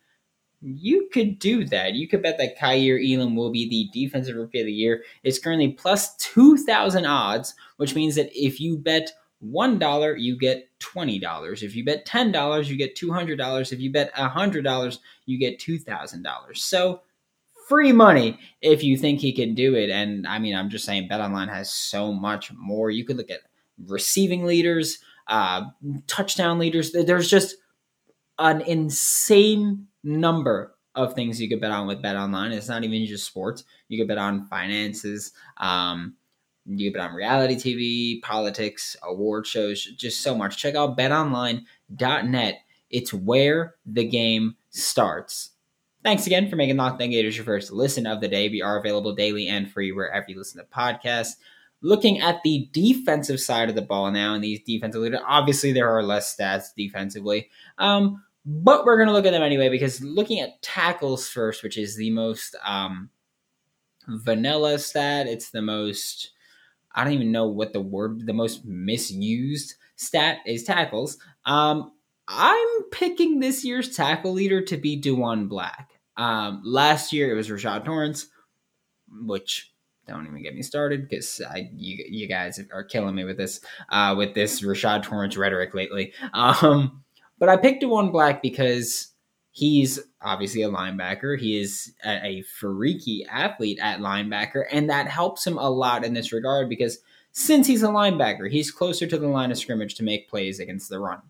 you 0.60 1.08
could 1.12 1.38
do 1.38 1.64
that. 1.66 1.94
You 1.94 2.08
could 2.08 2.22
bet 2.22 2.38
that 2.38 2.58
Kaiir 2.58 2.98
Elam 2.98 3.36
will 3.36 3.50
be 3.50 3.68
the 3.68 3.88
defensive 3.92 4.36
rookie 4.36 4.60
of 4.60 4.66
the 4.66 4.72
year. 4.72 5.04
It's 5.22 5.38
currently 5.38 5.72
plus 5.72 6.16
2,000 6.16 7.06
odds, 7.06 7.54
which 7.76 7.94
means 7.94 8.16
that 8.16 8.30
if 8.34 8.60
you 8.60 8.76
bet 8.76 9.12
$1, 9.44 10.14
you 10.18 10.36
get 10.36 10.68
$20. 10.80 11.62
If 11.62 11.76
you 11.76 11.84
bet 11.84 12.06
$10, 12.06 12.66
you 12.66 12.76
get 12.76 12.96
$200. 12.96 13.72
If 13.72 13.80
you 13.80 13.92
bet 13.92 14.14
$100, 14.14 14.98
you 15.26 15.38
get 15.38 15.60
$2,000. 15.60 16.56
So 16.56 17.02
free 17.68 17.92
money 17.92 18.38
if 18.62 18.82
you 18.82 18.96
think 18.96 19.20
he 19.20 19.32
can 19.32 19.54
do 19.54 19.74
it. 19.74 19.90
And 19.90 20.26
I 20.26 20.38
mean, 20.38 20.56
I'm 20.56 20.70
just 20.70 20.84
saying, 20.84 21.08
BetOnline 21.08 21.50
has 21.50 21.70
so 21.72 22.12
much 22.12 22.52
more. 22.52 22.90
You 22.90 23.04
could 23.04 23.16
look 23.16 23.30
at 23.30 23.42
receiving 23.86 24.44
leaders, 24.44 24.98
uh, 25.28 25.66
touchdown 26.06 26.58
leaders. 26.58 26.92
There's 26.92 27.30
just 27.30 27.56
an 28.38 28.62
insane 28.62 29.86
number 30.08 30.74
of 30.94 31.14
things 31.14 31.40
you 31.40 31.48
could 31.48 31.60
bet 31.60 31.70
on 31.70 31.86
with 31.86 32.02
Bet 32.02 32.16
Online. 32.16 32.52
It's 32.52 32.68
not 32.68 32.82
even 32.82 33.06
just 33.06 33.26
sports. 33.26 33.64
You 33.88 33.98
could 33.98 34.08
bet 34.08 34.18
on 34.18 34.46
finances. 34.46 35.32
Um, 35.58 36.16
you 36.66 36.90
could 36.90 36.98
bet 36.98 37.10
on 37.10 37.14
reality 37.14 37.54
TV, 37.54 38.22
politics, 38.22 38.96
award 39.02 39.46
shows, 39.46 39.84
just 39.84 40.22
so 40.22 40.34
much. 40.34 40.58
Check 40.58 40.74
out 40.74 40.98
betonline.net. 40.98 42.54
It's 42.90 43.14
where 43.14 43.76
the 43.86 44.04
game 44.04 44.56
starts. 44.70 45.50
Thanks 46.02 46.26
again 46.26 46.48
for 46.48 46.56
making 46.56 46.76
Locked 46.76 47.02
On 47.02 47.10
Gators 47.10 47.36
your 47.36 47.44
first 47.44 47.72
listen 47.72 48.06
of 48.06 48.20
the 48.20 48.28
day. 48.28 48.48
We 48.48 48.62
are 48.62 48.78
available 48.78 49.14
daily 49.14 49.48
and 49.48 49.70
free 49.70 49.92
wherever 49.92 50.26
you 50.28 50.38
listen 50.38 50.60
to 50.60 50.66
podcasts. 50.66 51.36
Looking 51.80 52.20
at 52.20 52.42
the 52.42 52.68
defensive 52.72 53.40
side 53.40 53.68
of 53.68 53.74
the 53.74 53.82
ball 53.82 54.10
now, 54.10 54.34
and 54.34 54.42
these 54.42 54.60
defensive 54.64 55.00
leaders, 55.00 55.20
obviously 55.26 55.72
there 55.72 55.88
are 55.88 56.02
less 56.02 56.34
stats 56.34 56.74
defensively. 56.76 57.50
Um, 57.78 58.24
but 58.50 58.86
we're 58.86 58.96
going 58.96 59.08
to 59.08 59.12
look 59.12 59.26
at 59.26 59.32
them 59.32 59.42
anyway 59.42 59.68
because 59.68 60.02
looking 60.02 60.40
at 60.40 60.62
tackles 60.62 61.28
first, 61.28 61.62
which 61.62 61.76
is 61.76 61.96
the 61.96 62.08
most 62.08 62.56
um, 62.64 63.10
vanilla 64.08 64.78
stat, 64.78 65.26
it's 65.26 65.50
the 65.50 65.60
most, 65.60 66.30
I 66.94 67.04
don't 67.04 67.12
even 67.12 67.30
know 67.30 67.46
what 67.46 67.74
the 67.74 67.82
word, 67.82 68.24
the 68.24 68.32
most 68.32 68.64
misused 68.64 69.74
stat 69.96 70.38
is 70.46 70.64
tackles. 70.64 71.18
Um, 71.44 71.92
I'm 72.26 72.84
picking 72.90 73.40
this 73.40 73.66
year's 73.66 73.94
tackle 73.94 74.32
leader 74.32 74.62
to 74.62 74.78
be 74.78 74.98
Diwun 74.98 75.50
Black. 75.50 75.90
Um, 76.16 76.62
last 76.64 77.12
year 77.12 77.30
it 77.30 77.34
was 77.34 77.50
Rashad 77.50 77.84
Torrence, 77.84 78.28
which 79.10 79.74
don't 80.06 80.26
even 80.26 80.42
get 80.42 80.54
me 80.54 80.62
started 80.62 81.06
because 81.06 81.42
you 81.74 82.02
you 82.08 82.26
guys 82.26 82.58
are 82.72 82.82
killing 82.82 83.14
me 83.14 83.24
with 83.24 83.36
this 83.36 83.60
uh, 83.90 84.14
with 84.16 84.32
this 84.32 84.62
Rashad 84.62 85.02
Torrence 85.02 85.36
rhetoric 85.36 85.74
lately. 85.74 86.14
Um, 86.32 87.04
but 87.38 87.48
I 87.48 87.56
picked 87.56 87.82
Diwun 87.82 88.12
Black 88.12 88.42
because 88.42 89.12
he's 89.50 90.00
obviously 90.20 90.62
a 90.62 90.70
linebacker. 90.70 91.38
He 91.38 91.60
is 91.60 91.92
a, 92.04 92.26
a 92.26 92.42
freaky 92.42 93.26
athlete 93.28 93.78
at 93.80 94.00
linebacker, 94.00 94.64
and 94.70 94.90
that 94.90 95.08
helps 95.08 95.46
him 95.46 95.58
a 95.58 95.70
lot 95.70 96.04
in 96.04 96.14
this 96.14 96.32
regard 96.32 96.68
because 96.68 96.98
since 97.32 97.66
he's 97.66 97.82
a 97.82 97.88
linebacker, 97.88 98.50
he's 98.50 98.70
closer 98.70 99.06
to 99.06 99.18
the 99.18 99.28
line 99.28 99.50
of 99.50 99.58
scrimmage 99.58 99.94
to 99.96 100.04
make 100.04 100.28
plays 100.28 100.58
against 100.58 100.88
the 100.88 100.98
run. 100.98 101.22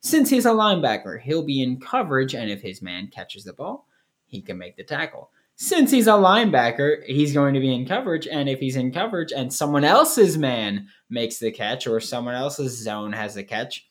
Since 0.00 0.30
he's 0.30 0.46
a 0.46 0.50
linebacker, 0.50 1.20
he'll 1.20 1.44
be 1.44 1.62
in 1.62 1.78
coverage, 1.78 2.34
and 2.34 2.50
if 2.50 2.60
his 2.62 2.82
man 2.82 3.08
catches 3.08 3.44
the 3.44 3.52
ball, 3.52 3.86
he 4.26 4.40
can 4.40 4.58
make 4.58 4.76
the 4.76 4.82
tackle. 4.82 5.30
Since 5.54 5.90
he's 5.90 6.08
a 6.08 6.12
linebacker, 6.12 7.04
he's 7.04 7.32
going 7.32 7.54
to 7.54 7.60
be 7.60 7.72
in 7.72 7.86
coverage, 7.86 8.26
and 8.26 8.48
if 8.48 8.58
he's 8.58 8.76
in 8.76 8.92
coverage 8.92 9.32
and 9.32 9.52
someone 9.52 9.84
else's 9.84 10.36
man 10.36 10.88
makes 11.08 11.38
the 11.38 11.52
catch 11.52 11.86
or 11.86 12.00
someone 12.00 12.34
else's 12.34 12.82
zone 12.82 13.12
has 13.12 13.36
a 13.36 13.44
catch, 13.44 13.86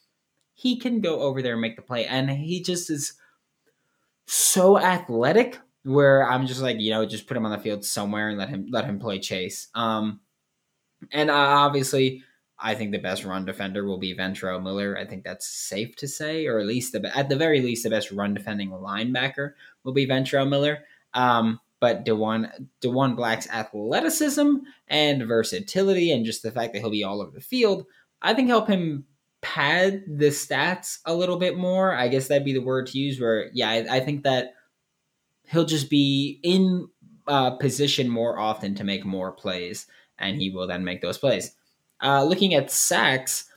he 0.61 0.77
can 0.77 1.01
go 1.01 1.21
over 1.21 1.41
there 1.41 1.53
and 1.53 1.61
make 1.61 1.75
the 1.75 1.81
play. 1.81 2.05
And 2.05 2.29
he 2.29 2.61
just 2.61 2.91
is 2.91 3.13
so 4.27 4.77
athletic 4.77 5.59
where 5.83 6.29
I'm 6.29 6.45
just 6.45 6.61
like, 6.61 6.79
you 6.79 6.91
know, 6.91 7.03
just 7.03 7.25
put 7.25 7.35
him 7.35 7.47
on 7.47 7.51
the 7.51 7.57
field 7.57 7.83
somewhere 7.83 8.29
and 8.29 8.37
let 8.37 8.49
him 8.49 8.67
let 8.69 8.85
him 8.85 8.99
play 8.99 9.17
chase. 9.17 9.69
Um, 9.73 10.19
and 11.11 11.31
obviously, 11.31 12.23
I 12.59 12.75
think 12.75 12.91
the 12.91 12.99
best 12.99 13.25
run 13.25 13.43
defender 13.43 13.83
will 13.85 13.97
be 13.97 14.15
Ventrell 14.15 14.61
Miller. 14.61 14.95
I 14.95 15.03
think 15.03 15.23
that's 15.23 15.47
safe 15.47 15.95
to 15.95 16.07
say, 16.07 16.45
or 16.45 16.59
at 16.59 16.67
least 16.67 16.93
the 16.93 17.11
at 17.17 17.27
the 17.27 17.37
very 17.37 17.61
least, 17.61 17.83
the 17.83 17.89
best 17.89 18.11
run 18.11 18.35
defending 18.35 18.69
linebacker 18.69 19.53
will 19.83 19.93
be 19.93 20.05
Ventrell 20.05 20.47
Miller. 20.47 20.83
Um, 21.15 21.59
but 21.79 22.05
Diwun 22.05 22.67
Diwun 22.81 23.15
Black's 23.15 23.49
athleticism 23.49 24.57
and 24.87 25.27
versatility, 25.27 26.11
and 26.11 26.23
just 26.23 26.43
the 26.43 26.51
fact 26.51 26.73
that 26.73 26.81
he'll 26.81 26.91
be 26.91 27.03
all 27.03 27.19
over 27.19 27.31
the 27.31 27.41
field, 27.41 27.87
I 28.21 28.35
think 28.35 28.47
help 28.47 28.67
him 28.67 29.05
pad 29.41 30.03
the 30.07 30.27
stats 30.27 30.99
a 31.05 31.13
little 31.13 31.37
bit 31.37 31.57
more. 31.57 31.93
I 31.93 32.07
guess 32.07 32.27
that'd 32.27 32.45
be 32.45 32.53
the 32.53 32.61
word 32.61 32.87
to 32.87 32.97
use. 32.97 33.19
Where 33.19 33.49
yeah, 33.53 33.69
I, 33.69 33.97
I 33.97 33.99
think 33.99 34.23
that 34.23 34.53
he'll 35.49 35.65
just 35.65 35.89
be 35.89 36.39
in 36.43 36.87
uh, 37.27 37.51
position 37.51 38.09
more 38.09 38.39
often 38.39 38.75
to 38.75 38.83
make 38.83 39.05
more 39.05 39.31
plays, 39.31 39.87
and 40.17 40.37
he 40.37 40.49
will 40.49 40.67
then 40.67 40.83
make 40.83 41.01
those 41.01 41.17
plays. 41.17 41.55
Uh, 42.01 42.23
looking 42.23 42.53
at 42.53 42.71
sacks, 42.71 43.49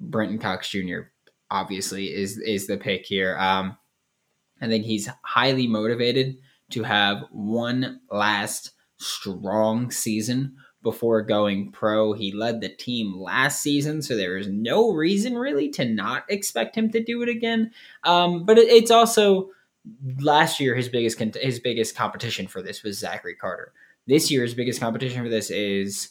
Brenton 0.00 0.38
Cox 0.38 0.68
Jr. 0.68 1.02
obviously 1.50 2.14
is 2.14 2.38
is 2.38 2.66
the 2.66 2.76
pick 2.76 3.06
here. 3.06 3.36
Um, 3.38 3.76
I 4.60 4.68
think 4.68 4.84
he's 4.84 5.08
highly 5.22 5.66
motivated 5.66 6.38
to 6.70 6.84
have 6.84 7.24
one 7.30 8.00
last 8.10 8.72
strong 8.96 9.90
season 9.90 10.56
before 10.82 11.22
going 11.22 11.70
pro. 11.70 12.12
He 12.12 12.32
led 12.32 12.60
the 12.60 12.68
team 12.68 13.18
last 13.18 13.62
season, 13.62 14.02
so 14.02 14.16
there 14.16 14.36
is 14.36 14.48
no 14.48 14.92
reason 14.92 15.36
really 15.36 15.68
to 15.70 15.84
not 15.84 16.24
expect 16.28 16.76
him 16.76 16.90
to 16.90 17.02
do 17.02 17.22
it 17.22 17.28
again. 17.28 17.70
Um, 18.04 18.44
but 18.44 18.58
it, 18.58 18.68
it's 18.68 18.90
also 18.90 19.50
last 20.18 20.60
year 20.60 20.74
his 20.74 20.88
biggest 20.88 21.18
his 21.36 21.60
biggest 21.60 21.96
competition 21.96 22.46
for 22.46 22.62
this 22.62 22.82
was 22.82 22.98
Zachary 22.98 23.34
Carter. 23.34 23.72
This 24.06 24.30
year's 24.30 24.54
biggest 24.54 24.80
competition 24.80 25.22
for 25.22 25.28
this 25.28 25.50
is 25.50 26.10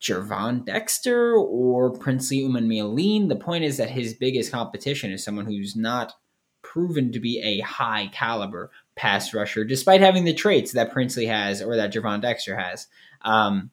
Gervon 0.00 0.64
Dexter 0.64 1.34
or 1.34 1.90
Princely 1.90 2.40
Umanmielen. 2.40 3.28
The 3.28 3.36
point 3.36 3.64
is 3.64 3.76
that 3.78 3.90
his 3.90 4.14
biggest 4.14 4.52
competition 4.52 5.10
is 5.10 5.24
someone 5.24 5.46
who's 5.46 5.74
not 5.74 6.12
proven 6.62 7.12
to 7.12 7.20
be 7.20 7.40
a 7.40 7.60
high 7.60 8.08
caliber 8.12 8.70
pass 8.96 9.32
rusher, 9.32 9.64
despite 9.64 10.00
having 10.00 10.24
the 10.24 10.34
traits 10.34 10.72
that 10.72 10.92
Princely 10.92 11.26
has 11.26 11.62
or 11.62 11.76
that 11.76 11.92
Gervon 11.92 12.22
Dexter 12.22 12.56
has. 12.56 12.88
Um, 13.22 13.70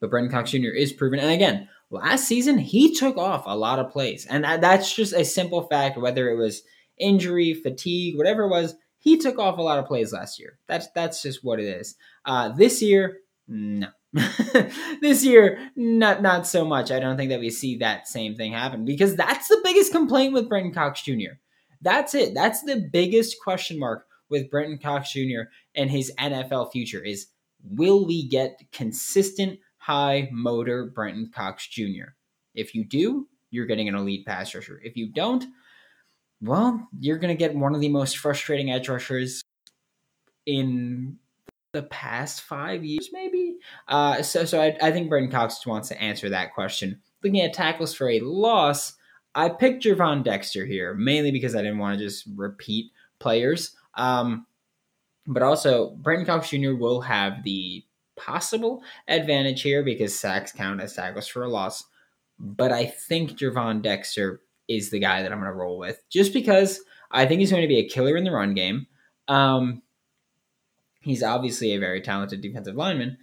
but 0.00 0.10
Brenton 0.10 0.32
Cox 0.32 0.50
Jr. 0.50 0.68
is 0.68 0.92
proven. 0.92 1.20
And 1.20 1.30
again, 1.30 1.68
last 1.90 2.26
season, 2.26 2.58
he 2.58 2.94
took 2.94 3.16
off 3.18 3.44
a 3.46 3.56
lot 3.56 3.78
of 3.78 3.90
plays. 3.92 4.26
And 4.26 4.44
that's 4.44 4.92
just 4.94 5.12
a 5.12 5.24
simple 5.24 5.62
fact, 5.62 5.98
whether 5.98 6.30
it 6.30 6.36
was 6.36 6.62
injury, 6.98 7.54
fatigue, 7.54 8.16
whatever 8.16 8.44
it 8.44 8.50
was, 8.50 8.74
he 8.98 9.18
took 9.18 9.38
off 9.38 9.58
a 9.58 9.62
lot 9.62 9.78
of 9.78 9.86
plays 9.86 10.12
last 10.12 10.38
year. 10.38 10.58
That's 10.66 10.88
that's 10.94 11.22
just 11.22 11.42
what 11.42 11.58
it 11.58 11.66
is. 11.66 11.96
Uh, 12.24 12.50
this 12.50 12.82
year, 12.82 13.18
no. 13.48 13.88
this 15.00 15.24
year, 15.24 15.70
not 15.76 16.20
not 16.20 16.46
so 16.46 16.64
much. 16.64 16.90
I 16.90 16.98
don't 16.98 17.16
think 17.16 17.30
that 17.30 17.40
we 17.40 17.48
see 17.48 17.76
that 17.76 18.08
same 18.08 18.34
thing 18.34 18.52
happen 18.52 18.84
because 18.84 19.16
that's 19.16 19.48
the 19.48 19.60
biggest 19.62 19.92
complaint 19.92 20.34
with 20.34 20.48
Brenton 20.48 20.74
Cox 20.74 21.02
Jr. 21.02 21.38
That's 21.80 22.14
it. 22.14 22.34
That's 22.34 22.62
the 22.62 22.88
biggest 22.92 23.36
question 23.42 23.78
mark 23.78 24.06
with 24.30 24.50
Brenton 24.50 24.78
Cox 24.78 25.12
Jr. 25.12 25.50
and 25.74 25.90
his 25.90 26.12
NFL 26.18 26.72
future 26.72 27.02
is 27.02 27.26
will 27.62 28.06
we 28.06 28.26
get 28.28 28.60
consistent 28.72 29.58
high 29.78 30.28
motor 30.32 30.86
Brenton 30.86 31.30
Cox 31.34 31.66
Jr.? 31.66 32.14
If 32.54 32.74
you 32.74 32.84
do, 32.84 33.28
you're 33.50 33.66
getting 33.66 33.88
an 33.88 33.94
elite 33.94 34.26
pass 34.26 34.54
rusher. 34.54 34.80
If 34.84 34.96
you 34.96 35.12
don't, 35.12 35.44
well, 36.40 36.88
you're 36.98 37.18
going 37.18 37.36
to 37.36 37.38
get 37.38 37.54
one 37.54 37.74
of 37.74 37.80
the 37.80 37.88
most 37.88 38.18
frustrating 38.18 38.70
edge 38.70 38.88
rushers 38.88 39.42
in 40.46 41.18
the 41.72 41.82
past 41.82 42.42
five 42.42 42.84
years, 42.84 43.10
maybe. 43.12 43.56
Uh, 43.86 44.22
so, 44.22 44.44
so 44.44 44.60
I, 44.60 44.76
I 44.82 44.90
think 44.90 45.08
Brenton 45.08 45.30
Cox 45.30 45.64
wants 45.66 45.88
to 45.88 46.02
answer 46.02 46.28
that 46.30 46.54
question. 46.54 47.00
Looking 47.22 47.40
at 47.40 47.52
tackles 47.52 47.94
for 47.94 48.08
a 48.08 48.20
loss, 48.20 48.94
I 49.34 49.48
picked 49.48 49.84
Gervon 49.84 50.24
Dexter 50.24 50.66
here 50.66 50.94
mainly 50.94 51.30
because 51.30 51.54
I 51.54 51.62
didn't 51.62 51.78
want 51.78 51.98
to 51.98 52.04
just 52.04 52.26
repeat 52.34 52.90
players. 53.18 53.76
Um, 53.94 54.46
but 55.26 55.42
also, 55.42 55.90
Brenton 55.90 56.26
Cox 56.26 56.50
Jr. 56.50 56.74
will 56.74 57.02
have 57.02 57.44
the 57.44 57.84
possible 58.16 58.82
advantage 59.08 59.62
here 59.62 59.82
because 59.82 60.18
sacks 60.18 60.52
count 60.52 60.80
as 60.80 60.94
tackles 60.94 61.28
for 61.28 61.42
a 61.42 61.48
loss. 61.48 61.84
But 62.38 62.72
I 62.72 62.86
think 62.86 63.38
Gervon 63.38 63.82
Dexter 63.82 64.40
is 64.68 64.90
the 64.90 64.98
guy 64.98 65.22
that 65.22 65.32
I'm 65.32 65.40
going 65.40 65.50
to 65.50 65.56
roll 65.56 65.78
with 65.78 66.02
just 66.08 66.32
because 66.32 66.80
I 67.10 67.26
think 67.26 67.40
he's 67.40 67.50
going 67.50 67.62
to 67.62 67.68
be 67.68 67.78
a 67.78 67.88
killer 67.88 68.16
in 68.16 68.24
the 68.24 68.30
run 68.30 68.54
game. 68.54 68.86
Um, 69.28 69.82
he's 71.00 71.22
obviously 71.22 71.72
a 71.72 71.80
very 71.80 72.00
talented 72.00 72.40
defensive 72.40 72.76
lineman. 72.76 73.18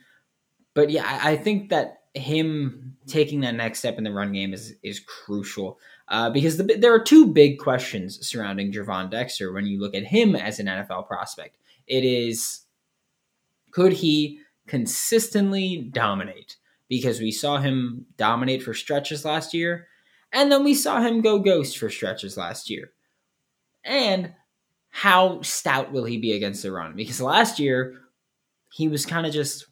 But 0.74 0.90
yeah, 0.90 1.04
I, 1.06 1.32
I 1.32 1.38
think 1.38 1.70
that 1.70 2.04
him 2.14 2.98
taking 3.08 3.42
that 3.42 3.56
next 3.56 3.80
step 3.80 3.98
in 3.98 4.04
the 4.04 4.12
run 4.12 4.34
game 4.34 4.54
is 4.54 4.76
is 4.84 5.00
crucial 5.00 5.80
uh, 6.10 6.30
because 6.30 6.58
the, 6.58 6.64
there 6.64 6.94
are 6.94 7.04
two 7.04 7.28
big 7.28 7.60
questions 7.60 8.26
surrounding 8.26 8.72
Gervon 8.72 9.10
Dexter 9.10 9.52
when 9.52 9.66
you 9.66 9.80
look 9.80 9.96
at 9.96 10.06
him 10.06 10.36
as 10.36 10.60
an 10.60 10.68
NFL 10.68 11.08
prospect. 11.08 11.58
It 11.88 12.04
is 12.04 12.62
could 13.72 13.94
he 13.94 14.40
consistently 14.68 15.90
dominate? 15.92 16.58
Because 16.90 17.20
we 17.20 17.32
saw 17.32 17.58
him 17.58 18.06
dominate 18.16 18.64
for 18.64 18.74
stretches 18.74 19.26
last 19.26 19.54
year, 19.54 19.88
and 20.32 20.52
then 20.52 20.64
we 20.64 20.74
saw 20.74 21.02
him 21.02 21.22
go 21.22 21.40
ghost 21.40 21.78
for 21.78 21.90
stretches 21.90 22.38
last 22.38 22.70
year. 22.70 22.92
And 23.84 24.34
how 24.90 25.42
stout 25.42 25.92
will 25.92 26.06
he 26.06 26.18
be 26.18 26.32
against 26.32 26.64
the 26.64 26.72
run? 26.72 26.96
Because 26.96 27.20
last 27.20 27.60
year, 27.60 27.96
he 28.72 28.88
was 28.88 29.06
kind 29.06 29.26
of 29.26 29.34
just 29.34 29.66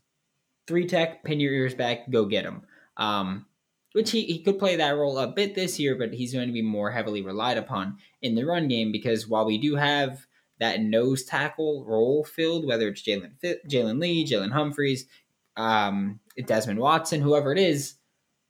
three 0.67 0.87
tech, 0.87 1.23
pin 1.23 1.39
your 1.39 1.53
ears 1.53 1.73
back, 1.73 2.09
go 2.09 2.25
get 2.25 2.45
him. 2.45 2.63
Um, 2.97 3.45
which 3.95 4.11
he, 4.11 4.23
he 4.25 4.43
could 4.43 4.59
play 4.59 4.75
that 4.75 4.97
role 4.97 5.17
a 5.17 5.25
bit 5.25 5.55
this 5.55 5.79
year, 5.79 5.95
but 5.95 6.13
he's 6.13 6.33
going 6.33 6.47
to 6.47 6.53
be 6.53 6.61
more 6.61 6.91
heavily 6.91 7.21
relied 7.21 7.57
upon 7.57 7.97
in 8.21 8.35
the 8.35 8.45
run 8.45 8.67
game 8.67 8.91
because 8.91 9.25
while 9.25 9.45
we 9.45 9.57
do 9.57 9.77
have 9.77 10.27
that 10.59 10.81
nose 10.81 11.23
tackle 11.23 11.85
role 11.85 12.25
filled, 12.25 12.67
whether 12.67 12.89
it's 12.89 13.01
Jalen 13.01 13.31
Jalen 13.69 14.01
Lee, 14.01 14.27
Jalen 14.27 14.51
Humphreys, 14.51 15.05
um, 15.55 16.19
Desmond 16.45 16.79
Watson, 16.79 17.21
whoever 17.21 17.53
it 17.53 17.57
is, 17.57 17.95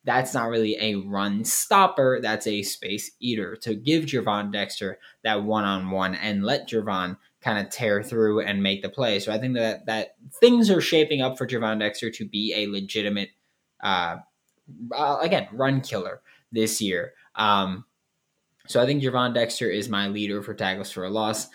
that's 0.03 0.33
not 0.33 0.49
really 0.49 0.77
a 0.79 0.95
run 0.95 1.43
stopper. 1.45 2.19
That's 2.19 2.47
a 2.47 2.63
space 2.63 3.11
eater 3.19 3.55
to 3.57 3.75
give 3.75 4.05
Gervon 4.05 4.51
Dexter 4.51 4.97
that 5.23 5.43
one 5.43 5.63
on 5.63 5.91
one 5.91 6.15
and 6.15 6.43
let 6.43 6.67
Gervon 6.67 7.17
kind 7.41 7.63
of 7.63 7.71
tear 7.71 8.01
through 8.01 8.41
and 8.41 8.63
make 8.63 8.81
the 8.81 8.89
play. 8.89 9.19
So 9.19 9.31
I 9.31 9.37
think 9.37 9.53
that 9.53 9.85
that 9.85 10.15
things 10.39 10.71
are 10.71 10.81
shaping 10.81 11.21
up 11.21 11.37
for 11.37 11.45
Gervon 11.45 11.79
Dexter 11.81 12.09
to 12.09 12.27
be 12.27 12.51
a 12.55 12.65
legitimate, 12.65 13.29
uh, 13.83 14.17
uh, 14.93 15.17
again, 15.21 15.47
run 15.51 15.81
killer 15.81 16.21
this 16.51 16.81
year. 16.81 17.13
Um, 17.35 17.85
so 18.67 18.81
I 18.81 18.85
think 18.85 19.03
Gervon 19.03 19.33
Dexter 19.33 19.69
is 19.69 19.89
my 19.89 20.07
leader 20.07 20.41
for 20.41 20.53
tackles 20.53 20.91
for 20.91 21.03
a 21.03 21.09
loss. 21.09 21.47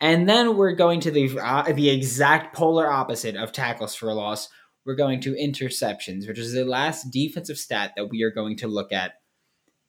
And 0.00 0.28
then 0.28 0.56
we're 0.56 0.74
going 0.74 1.00
to 1.00 1.10
the 1.10 1.38
uh, 1.40 1.72
the 1.72 1.90
exact 1.90 2.54
polar 2.54 2.90
opposite 2.90 3.36
of 3.36 3.52
tackles 3.52 3.94
for 3.94 4.08
a 4.08 4.14
loss. 4.14 4.48
We're 4.84 4.94
going 4.94 5.20
to 5.22 5.34
interceptions, 5.34 6.28
which 6.28 6.38
is 6.38 6.52
the 6.52 6.64
last 6.64 7.10
defensive 7.10 7.58
stat 7.58 7.92
that 7.96 8.08
we 8.08 8.22
are 8.22 8.30
going 8.30 8.56
to 8.58 8.68
look 8.68 8.92
at. 8.92 9.14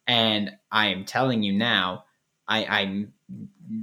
And 0.08 0.52
I 0.72 0.88
am 0.88 1.06
telling 1.06 1.44
you 1.44 1.54
now, 1.54 2.06
I, 2.48 2.66
I'm 2.66 3.14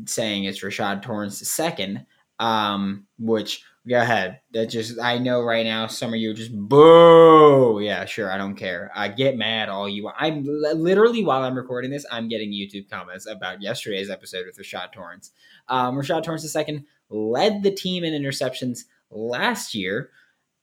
saying 0.06 0.44
it's 0.44 0.62
Rashad 0.62 1.02
Torrence 1.02 1.38
second, 1.48 2.06
um, 2.40 3.06
which 3.18 3.62
go 3.88 4.00
ahead. 4.00 4.40
That 4.52 4.66
just 4.66 4.98
I 5.00 5.18
know 5.18 5.42
right 5.42 5.64
now 5.64 5.86
some 5.86 6.12
of 6.12 6.20
you 6.20 6.34
just 6.34 6.54
boo. 6.54 7.80
Yeah, 7.80 8.04
sure, 8.04 8.30
I 8.30 8.38
don't 8.38 8.56
care. 8.56 8.90
I 8.94 9.08
get 9.08 9.36
mad 9.36 9.68
all 9.68 9.88
you 9.88 10.04
want. 10.04 10.16
I'm 10.18 10.44
literally 10.44 11.24
while 11.24 11.42
I'm 11.42 11.56
recording 11.56 11.90
this, 11.90 12.06
I'm 12.10 12.28
getting 12.28 12.50
YouTube 12.50 12.90
comments 12.90 13.26
about 13.26 13.62
yesterday's 13.62 14.10
episode 14.10 14.46
with 14.46 14.58
Rashad 14.58 14.92
Torrence. 14.92 15.30
Um, 15.68 15.96
Rashad 15.96 16.24
Torrence 16.24 16.56
II 16.56 16.84
led 17.08 17.62
the 17.62 17.70
team 17.70 18.04
in 18.04 18.20
interceptions 18.20 18.80
last 19.10 19.74
year. 19.74 20.10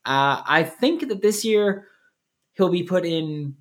Uh, 0.06 0.42
I 0.46 0.64
think 0.64 1.08
that 1.08 1.22
this 1.22 1.46
year 1.46 1.88
he'll 2.54 2.70
be 2.70 2.84
put 2.84 3.06
in 3.06 3.56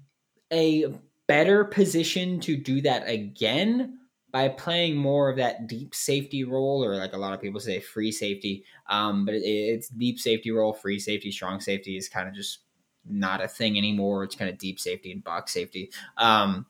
a 0.52 0.87
better 1.28 1.64
position 1.64 2.40
to 2.40 2.57
do 2.57 2.81
that 2.83 3.09
again 3.09 3.99
by 4.32 4.48
playing 4.48 4.96
more 4.96 5.28
of 5.30 5.36
that 5.36 5.66
deep 5.66 5.94
safety 5.94 6.42
role, 6.42 6.82
or 6.82 6.96
like 6.96 7.12
a 7.12 7.18
lot 7.18 7.34
of 7.34 7.40
people 7.40 7.60
say, 7.60 7.80
free 7.80 8.10
safety. 8.10 8.64
Um, 8.88 9.26
but 9.26 9.34
it, 9.34 9.44
it's 9.44 9.88
deep 9.88 10.18
safety 10.18 10.50
role, 10.50 10.72
free 10.72 10.98
safety, 10.98 11.30
strong 11.30 11.60
safety 11.60 11.96
is 11.96 12.08
kind 12.08 12.28
of 12.28 12.34
just 12.34 12.60
not 13.08 13.42
a 13.42 13.48
thing 13.48 13.76
anymore. 13.76 14.24
It's 14.24 14.34
kind 14.34 14.50
of 14.50 14.58
deep 14.58 14.80
safety 14.80 15.12
and 15.12 15.22
box 15.22 15.52
safety. 15.52 15.90
Um, 16.16 16.66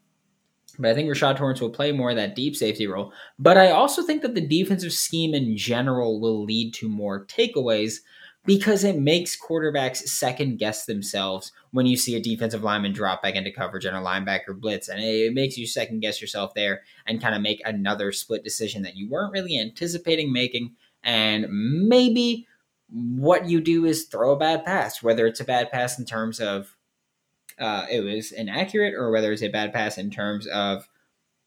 but 0.78 0.90
I 0.90 0.95
think 0.95 1.09
Rashad 1.09 1.37
Torrence 1.37 1.61
will 1.61 1.71
play 1.71 1.92
more 1.92 2.11
of 2.11 2.16
that 2.16 2.35
deep 2.35 2.57
safety 2.57 2.87
role. 2.87 3.12
But 3.38 3.59
I 3.59 3.71
also 3.71 4.02
think 4.02 4.23
that 4.23 4.35
the 4.35 4.47
defensive 4.47 4.92
scheme 4.92 5.35
in 5.35 5.57
general 5.57 6.21
will 6.21 6.45
lead 6.45 6.75
to 6.75 6.88
more 6.88 7.26
takeaways 7.26 7.99
because 8.45 8.83
it 8.83 8.99
makes 8.99 9.41
quarterbacks 9.41 9.99
second 9.99 10.59
guess 10.59 10.85
themselves 10.85 11.53
when 11.71 11.87
you 11.87 11.97
see 11.97 12.17
a 12.17 12.21
defensive 12.21 12.63
lineman 12.63 12.93
drop 12.93 13.23
back 13.23 13.37
into 13.37 13.53
coverage 13.53 13.85
and 13.85 13.97
a 13.97 14.01
linebacker 14.01 14.59
blitz. 14.59 14.89
And 14.89 15.01
it 15.01 15.33
makes 15.33 15.57
you 15.57 15.67
second 15.67 16.01
guess 16.01 16.21
yourself 16.21 16.53
there 16.55 16.83
and 17.07 17.21
kind 17.21 17.35
of 17.35 17.43
make 17.43 17.63
another 17.65 18.11
split 18.11 18.43
decision 18.43 18.83
that 18.83 18.97
you 18.97 19.09
weren't 19.09 19.33
really 19.33 19.59
anticipating 19.59 20.33
making. 20.33 20.75
And 21.05 21.47
maybe 21.51 22.47
what 22.89 23.49
you 23.49 23.61
do 23.61 23.85
is 23.85 24.05
throw 24.05 24.33
a 24.33 24.39
bad 24.39 24.65
pass, 24.65 25.03
whether 25.03 25.27
it's 25.27 25.41
a 25.41 25.45
bad 25.45 25.71
pass 25.71 25.99
in 25.99 26.05
terms 26.05 26.41
of 26.41 26.77
uh, 27.59 27.87
it 27.91 28.01
was 28.01 28.33
inaccurate 28.33 28.95
or 28.95 29.11
whether 29.13 29.33
it's 29.33 29.43
a 29.43 29.49
bad 29.49 29.73
pass 29.73 29.99
in 29.99 30.11
terms 30.11 30.47
of 30.49 30.89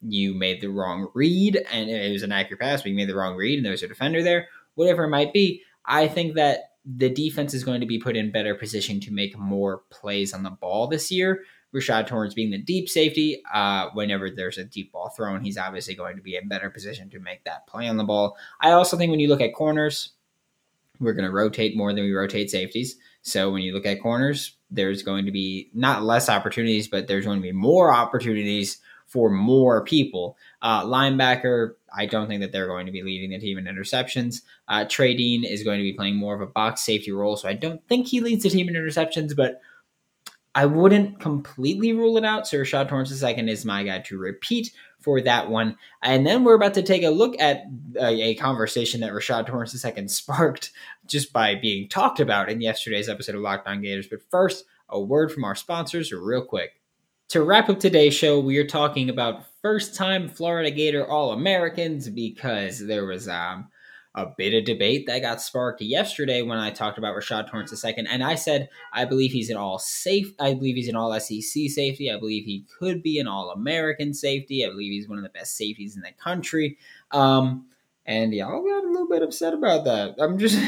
you 0.00 0.34
made 0.34 0.60
the 0.60 0.68
wrong 0.68 1.08
read 1.14 1.56
and 1.70 1.90
it 1.90 2.12
was 2.12 2.22
an 2.22 2.32
accurate 2.32 2.60
pass, 2.60 2.82
but 2.82 2.90
you 2.90 2.96
made 2.96 3.08
the 3.08 3.14
wrong 3.14 3.36
read 3.36 3.56
and 3.56 3.64
there 3.64 3.72
was 3.72 3.82
a 3.82 3.88
defender 3.88 4.22
there, 4.22 4.48
whatever 4.74 5.04
it 5.04 5.10
might 5.10 5.32
be. 5.32 5.62
I 5.84 6.08
think 6.08 6.34
that 6.34 6.70
the 6.86 7.10
defense 7.10 7.52
is 7.52 7.64
going 7.64 7.80
to 7.80 7.86
be 7.86 7.98
put 7.98 8.16
in 8.16 8.30
better 8.30 8.54
position 8.54 9.00
to 9.00 9.12
make 9.12 9.36
more 9.36 9.82
plays 9.90 10.32
on 10.32 10.44
the 10.44 10.50
ball 10.50 10.86
this 10.86 11.10
year. 11.10 11.42
Rashad 11.74 12.06
Torrence 12.06 12.32
being 12.32 12.50
the 12.50 12.62
deep 12.62 12.88
safety. 12.88 13.42
Uh, 13.52 13.88
whenever 13.92 14.30
there's 14.30 14.56
a 14.56 14.64
deep 14.64 14.92
ball 14.92 15.10
thrown, 15.10 15.42
he's 15.42 15.58
obviously 15.58 15.94
going 15.94 16.16
to 16.16 16.22
be 16.22 16.36
in 16.36 16.48
better 16.48 16.70
position 16.70 17.10
to 17.10 17.18
make 17.18 17.44
that 17.44 17.66
play 17.66 17.88
on 17.88 17.96
the 17.96 18.04
ball. 18.04 18.36
I 18.60 18.70
also 18.70 18.96
think 18.96 19.10
when 19.10 19.20
you 19.20 19.28
look 19.28 19.40
at 19.40 19.54
corners, 19.54 20.12
we're 21.00 21.12
going 21.12 21.28
to 21.28 21.34
rotate 21.34 21.76
more 21.76 21.92
than 21.92 22.04
we 22.04 22.12
rotate 22.12 22.50
safeties. 22.50 22.96
So 23.20 23.50
when 23.50 23.62
you 23.62 23.74
look 23.74 23.84
at 23.84 24.00
corners, 24.00 24.56
there's 24.70 25.02
going 25.02 25.26
to 25.26 25.32
be 25.32 25.70
not 25.74 26.04
less 26.04 26.28
opportunities, 26.28 26.88
but 26.88 27.08
there's 27.08 27.26
going 27.26 27.38
to 27.38 27.42
be 27.42 27.52
more 27.52 27.92
opportunities 27.92 28.78
for 29.06 29.28
more 29.30 29.84
people. 29.84 30.36
Uh, 30.62 30.84
linebacker, 30.84 31.74
I 31.96 32.06
don't 32.06 32.28
think 32.28 32.42
that 32.42 32.52
they're 32.52 32.66
going 32.66 32.86
to 32.86 32.92
be 32.92 33.02
leading 33.02 33.30
the 33.30 33.38
team 33.38 33.58
in 33.58 33.64
interceptions. 33.64 34.42
Uh, 34.68 34.84
Trey 34.88 35.14
Dean 35.14 35.44
is 35.44 35.62
going 35.62 35.78
to 35.78 35.82
be 35.82 35.92
playing 35.92 36.16
more 36.16 36.34
of 36.34 36.40
a 36.40 36.46
box 36.46 36.82
safety 36.82 37.12
role, 37.12 37.36
so 37.36 37.48
I 37.48 37.54
don't 37.54 37.86
think 37.88 38.08
he 38.08 38.20
leads 38.20 38.42
the 38.42 38.50
team 38.50 38.68
in 38.68 38.74
interceptions, 38.74 39.34
but 39.34 39.60
I 40.56 40.64
wouldn't 40.64 41.20
completely 41.20 41.92
rule 41.92 42.16
it 42.16 42.24
out. 42.24 42.48
So 42.48 42.56
Rashad 42.56 42.88
Torrence 42.88 43.22
II 43.22 43.50
is 43.50 43.66
my 43.66 43.82
guy 43.82 43.98
to 43.98 44.16
repeat 44.16 44.72
for 45.00 45.20
that 45.20 45.50
one. 45.50 45.76
And 46.02 46.26
then 46.26 46.44
we're 46.44 46.54
about 46.54 46.72
to 46.74 46.82
take 46.82 47.02
a 47.02 47.10
look 47.10 47.38
at 47.38 47.64
a, 48.00 48.30
a 48.30 48.34
conversation 48.36 49.02
that 49.02 49.12
Rashad 49.12 49.46
Torrence 49.46 49.84
II 49.84 50.08
sparked 50.08 50.72
just 51.06 51.30
by 51.30 51.56
being 51.56 51.90
talked 51.90 52.20
about 52.20 52.48
in 52.48 52.62
yesterday's 52.62 53.10
episode 53.10 53.34
of 53.34 53.42
Locked 53.42 53.68
On 53.68 53.82
Gators. 53.82 54.06
But 54.06 54.22
first, 54.30 54.64
a 54.88 54.98
word 54.98 55.30
from 55.30 55.44
our 55.44 55.54
sponsors, 55.54 56.10
real 56.10 56.42
quick. 56.42 56.80
To 57.28 57.42
wrap 57.42 57.68
up 57.68 57.78
today's 57.78 58.14
show, 58.14 58.40
we 58.40 58.56
are 58.56 58.66
talking 58.66 59.10
about 59.10 59.44
first 59.66 59.96
time 59.96 60.28
Florida 60.28 60.70
Gator 60.70 61.04
All 61.04 61.32
Americans 61.32 62.08
because 62.08 62.78
there 62.78 63.04
was 63.04 63.26
um, 63.26 63.66
a 64.14 64.26
bit 64.38 64.54
of 64.54 64.64
debate 64.64 65.08
that 65.08 65.22
got 65.22 65.42
sparked 65.42 65.82
yesterday 65.82 66.40
when 66.42 66.56
I 66.56 66.70
talked 66.70 66.98
about 66.98 67.16
Rashad 67.16 67.50
Torrence 67.50 67.84
II. 67.84 68.06
And 68.08 68.22
I 68.22 68.36
said, 68.36 68.68
I 68.92 69.06
believe 69.06 69.32
he's 69.32 69.50
an 69.50 69.56
all 69.56 69.80
safe, 69.80 70.32
I 70.38 70.54
believe 70.54 70.76
he's 70.76 70.86
an 70.86 70.94
all 70.94 71.18
SEC 71.18 71.68
safety. 71.68 72.12
I 72.12 72.16
believe 72.16 72.44
he 72.44 72.64
could 72.78 73.02
be 73.02 73.18
an 73.18 73.26
all 73.26 73.50
American 73.50 74.14
safety. 74.14 74.64
I 74.64 74.68
believe 74.68 74.92
he's 74.92 75.08
one 75.08 75.18
of 75.18 75.24
the 75.24 75.30
best 75.30 75.56
safeties 75.56 75.96
in 75.96 76.02
the 76.02 76.12
country. 76.12 76.78
Um, 77.10 77.66
and 78.06 78.32
y'all 78.32 78.62
got 78.62 78.84
a 78.84 78.88
little 78.88 79.08
bit 79.08 79.24
upset 79.24 79.52
about 79.52 79.82
that. 79.86 80.14
I'm 80.20 80.38
just 80.38 80.60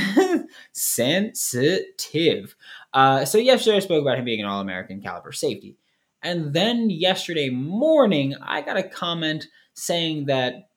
sensitive. 0.73 2.57
Uh, 2.93 3.25
so 3.25 3.39
yesterday 3.39 3.77
I 3.77 3.79
spoke 3.79 4.03
about 4.03 4.19
him 4.19 4.25
being 4.25 4.41
an 4.41 4.47
all 4.47 4.61
American 4.61 5.01
caliber 5.01 5.31
safety. 5.31 5.77
And 6.23 6.53
then 6.53 6.91
yesterday 6.91 7.51
morning, 7.51 8.35
I 8.43 8.63
got 8.63 8.77
a 8.77 8.83
comment 8.83 9.47
saying 9.75 10.27
that 10.27 10.69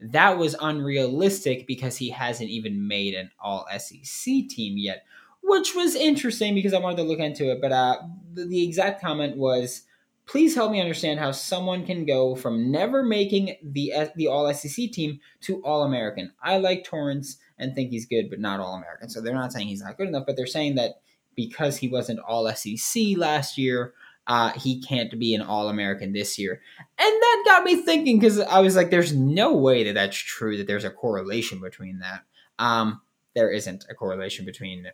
that 0.00 0.38
was 0.38 0.56
unrealistic 0.60 1.66
because 1.66 1.96
he 1.96 2.10
hasn't 2.10 2.50
even 2.50 2.88
made 2.88 3.14
an 3.14 3.30
all 3.40 3.66
SEC 3.78 4.48
team 4.48 4.78
yet, 4.78 5.04
which 5.42 5.74
was 5.74 5.94
interesting 5.94 6.54
because 6.54 6.72
I 6.72 6.78
wanted 6.78 6.98
to 6.98 7.02
look 7.02 7.18
into 7.18 7.50
it. 7.50 7.60
But 7.60 7.72
uh, 7.72 7.98
the, 8.32 8.46
the 8.46 8.64
exact 8.64 9.00
comment 9.00 9.36
was 9.36 9.82
please 10.30 10.54
help 10.54 10.70
me 10.70 10.80
understand 10.80 11.18
how 11.18 11.32
someone 11.32 11.84
can 11.84 12.06
go 12.06 12.36
from 12.36 12.70
never 12.70 13.02
making 13.02 13.56
the 13.64 13.92
the 14.14 14.28
all 14.28 14.52
SEC 14.54 14.92
team 14.92 15.18
to 15.40 15.60
all 15.64 15.82
American. 15.82 16.32
I 16.42 16.58
like 16.58 16.84
Torrence 16.84 17.36
and 17.58 17.74
think 17.74 17.90
he's 17.90 18.06
good, 18.06 18.30
but 18.30 18.38
not 18.38 18.60
all 18.60 18.76
American. 18.76 19.08
So 19.10 19.20
they're 19.20 19.34
not 19.34 19.52
saying 19.52 19.66
he's 19.66 19.82
not 19.82 19.98
good 19.98 20.08
enough, 20.08 20.26
but 20.26 20.36
they're 20.36 20.46
saying 20.46 20.76
that 20.76 21.00
because 21.34 21.78
he 21.78 21.88
wasn't 21.88 22.20
all 22.20 22.50
SEC 22.52 23.02
last 23.16 23.58
year, 23.58 23.92
uh, 24.26 24.52
he 24.52 24.80
can't 24.82 25.18
be 25.18 25.34
an 25.34 25.42
All 25.42 25.68
American 25.68 26.12
this 26.12 26.38
year. 26.38 26.60
And 26.98 27.22
that 27.22 27.42
got 27.44 27.64
me 27.64 27.82
thinking 27.82 28.18
because 28.18 28.38
I 28.38 28.60
was 28.60 28.76
like, 28.76 28.90
there's 28.90 29.14
no 29.14 29.54
way 29.54 29.84
that 29.84 29.94
that's 29.94 30.16
true, 30.16 30.56
that 30.56 30.66
there's 30.66 30.84
a 30.84 30.90
correlation 30.90 31.60
between 31.60 31.98
that. 32.00 32.24
Um, 32.58 33.00
there 33.34 33.50
isn't 33.50 33.86
a 33.88 33.94
correlation 33.94 34.44
between, 34.44 34.86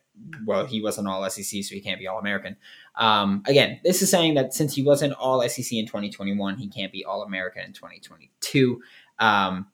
well, 0.44 0.66
he 0.66 0.82
wasn't 0.82 1.08
All 1.08 1.28
SEC, 1.28 1.64
so 1.64 1.74
he 1.74 1.80
can't 1.80 1.98
be 1.98 2.06
All 2.06 2.18
American. 2.18 2.56
Um, 2.96 3.42
again, 3.46 3.80
this 3.82 4.02
is 4.02 4.10
saying 4.10 4.34
that 4.34 4.54
since 4.54 4.74
he 4.74 4.82
wasn't 4.82 5.14
All 5.14 5.46
SEC 5.48 5.72
in 5.72 5.86
2021, 5.86 6.56
he 6.58 6.68
can't 6.68 6.92
be 6.92 7.04
All 7.04 7.22
American 7.22 7.64
in 7.64 7.72
2022. 7.72 8.80
Um, 9.18 9.66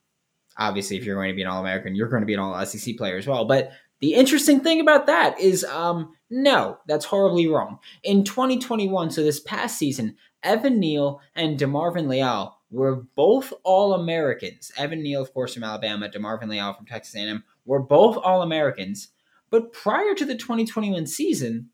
obviously, 0.56 0.96
if 0.96 1.04
you're 1.04 1.16
going 1.16 1.30
to 1.30 1.36
be 1.36 1.42
an 1.42 1.48
All 1.48 1.60
American, 1.60 1.94
you're 1.96 2.08
going 2.08 2.22
to 2.22 2.26
be 2.26 2.34
an 2.34 2.40
All 2.40 2.64
SEC 2.64 2.96
player 2.96 3.16
as 3.16 3.26
well. 3.26 3.44
But 3.44 3.72
the 4.02 4.14
interesting 4.14 4.58
thing 4.60 4.80
about 4.80 5.06
that 5.06 5.38
is 5.40 5.62
um, 5.64 6.12
no, 6.28 6.78
that's 6.88 7.04
horribly 7.04 7.46
wrong. 7.46 7.78
In 8.02 8.24
2021, 8.24 9.12
so 9.12 9.22
this 9.22 9.38
past 9.38 9.78
season, 9.78 10.16
Evan 10.42 10.80
Neal 10.80 11.20
and 11.36 11.56
DeMarvin 11.58 12.08
Leal 12.08 12.58
were 12.68 13.04
both 13.14 13.52
All 13.62 13.94
Americans. 13.94 14.72
Evan 14.76 15.04
Neal, 15.04 15.22
of 15.22 15.32
course, 15.32 15.54
from 15.54 15.62
Alabama, 15.62 16.08
DeMarvin 16.08 16.48
Leal 16.48 16.74
from 16.74 16.84
Texas 16.84 17.14
A&M 17.14 17.44
were 17.64 17.78
both 17.78 18.16
All 18.16 18.42
Americans. 18.42 19.08
But 19.50 19.72
prior 19.72 20.14
to 20.14 20.24
the 20.24 20.34
2021 20.34 21.06
season, 21.06 21.70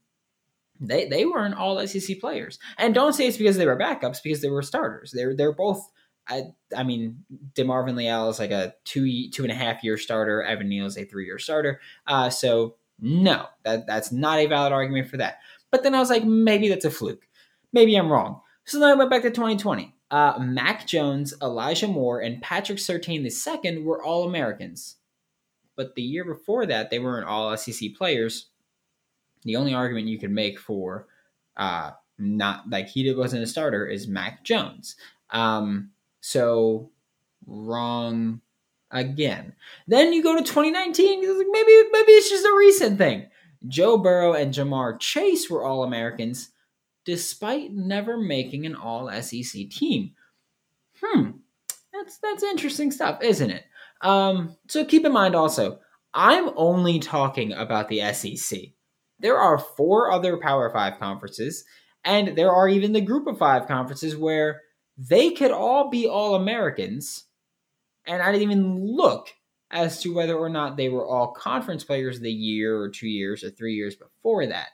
they 0.80 1.08
they 1.08 1.24
weren't 1.24 1.56
all 1.56 1.84
SEC 1.86 2.20
players. 2.20 2.58
And 2.76 2.94
don't 2.94 3.14
say 3.14 3.26
it's 3.26 3.38
because 3.38 3.56
they 3.56 3.66
were 3.66 3.78
backups, 3.78 4.22
because 4.22 4.42
they 4.42 4.50
were 4.50 4.62
starters. 4.62 5.12
They're 5.12 5.34
they're 5.34 5.54
both 5.54 5.88
I 6.28 6.44
I 6.76 6.82
mean, 6.82 7.24
DeMarvin 7.54 7.96
Leal 7.96 8.28
is 8.28 8.38
like 8.38 8.50
a 8.50 8.74
two 8.84 9.30
two 9.30 9.42
and 9.42 9.52
a 9.52 9.54
half 9.54 9.82
year 9.82 9.96
starter. 9.96 10.42
Evan 10.42 10.68
Neal 10.68 10.86
is 10.86 10.98
a 10.98 11.04
three 11.04 11.26
year 11.26 11.38
starter. 11.38 11.80
Uh, 12.06 12.30
so 12.30 12.76
no, 13.00 13.46
that 13.64 13.86
that's 13.86 14.12
not 14.12 14.38
a 14.38 14.46
valid 14.46 14.72
argument 14.72 15.08
for 15.08 15.16
that. 15.18 15.38
But 15.70 15.82
then 15.82 15.94
I 15.94 15.98
was 15.98 16.10
like, 16.10 16.24
maybe 16.24 16.68
that's 16.68 16.84
a 16.84 16.90
fluke. 16.90 17.26
Maybe 17.72 17.96
I'm 17.96 18.10
wrong. 18.10 18.40
So 18.64 18.78
then 18.78 18.90
I 18.90 18.94
went 18.94 19.10
back 19.10 19.22
to 19.22 19.30
2020. 19.30 19.94
Uh, 20.10 20.38
Mac 20.40 20.86
Jones, 20.86 21.34
Elijah 21.42 21.88
Moore, 21.88 22.20
and 22.20 22.40
Patrick 22.40 22.78
Surtain 22.78 23.22
II 23.24 23.82
were 23.82 24.02
all 24.02 24.26
Americans. 24.26 24.96
But 25.76 25.94
the 25.94 26.02
year 26.02 26.24
before 26.24 26.66
that, 26.66 26.90
they 26.90 26.98
weren't 26.98 27.28
all 27.28 27.56
SEC 27.56 27.94
players. 27.96 28.46
The 29.44 29.56
only 29.56 29.74
argument 29.74 30.08
you 30.08 30.18
could 30.18 30.30
make 30.30 30.58
for 30.58 31.06
uh, 31.56 31.92
not 32.18 32.68
like 32.68 32.88
he 32.88 33.12
wasn't 33.14 33.42
a 33.42 33.46
starter 33.46 33.86
is 33.86 34.08
Mac 34.08 34.44
Jones. 34.44 34.96
Um, 35.30 35.90
so 36.20 36.90
wrong 37.46 38.40
again. 38.90 39.54
Then 39.86 40.12
you 40.12 40.22
go 40.22 40.36
to 40.36 40.42
2019. 40.42 41.20
Maybe 41.20 41.72
maybe 41.92 42.12
it's 42.12 42.30
just 42.30 42.46
a 42.46 42.56
recent 42.56 42.98
thing. 42.98 43.26
Joe 43.66 43.98
Burrow 43.98 44.34
and 44.34 44.54
Ja'Marr 44.54 45.00
Chase 45.00 45.50
were 45.50 45.64
all 45.64 45.82
Americans, 45.82 46.50
despite 47.04 47.72
never 47.72 48.16
making 48.16 48.66
an 48.66 48.76
All 48.76 49.10
SEC 49.10 49.68
team. 49.70 50.12
Hmm, 51.02 51.30
that's 51.92 52.18
that's 52.18 52.42
interesting 52.42 52.90
stuff, 52.90 53.22
isn't 53.22 53.50
it? 53.50 53.64
Um, 54.00 54.56
so 54.68 54.84
keep 54.84 55.04
in 55.04 55.12
mind 55.12 55.34
also, 55.34 55.80
I'm 56.14 56.50
only 56.56 56.98
talking 56.98 57.52
about 57.52 57.88
the 57.88 58.12
SEC. 58.12 58.60
There 59.18 59.38
are 59.38 59.58
four 59.58 60.12
other 60.12 60.36
Power 60.36 60.70
Five 60.70 60.98
conferences, 60.98 61.64
and 62.04 62.36
there 62.36 62.52
are 62.52 62.68
even 62.68 62.92
the 62.92 63.00
Group 63.00 63.26
of 63.26 63.38
Five 63.38 63.66
conferences 63.66 64.16
where 64.16 64.62
they 64.98 65.30
could 65.30 65.52
all 65.52 65.88
be 65.88 66.08
All 66.08 66.34
Americans, 66.34 67.24
and 68.06 68.20
I 68.20 68.32
didn't 68.32 68.50
even 68.50 68.84
look 68.84 69.28
as 69.70 70.00
to 70.02 70.14
whether 70.14 70.36
or 70.36 70.48
not 70.48 70.76
they 70.76 70.88
were 70.88 71.06
all 71.06 71.32
conference 71.32 71.84
players 71.84 72.20
the 72.20 72.32
year 72.32 72.76
or 72.76 72.88
two 72.88 73.08
years 73.08 73.44
or 73.44 73.50
three 73.50 73.74
years 73.74 73.94
before 73.94 74.46
that. 74.46 74.68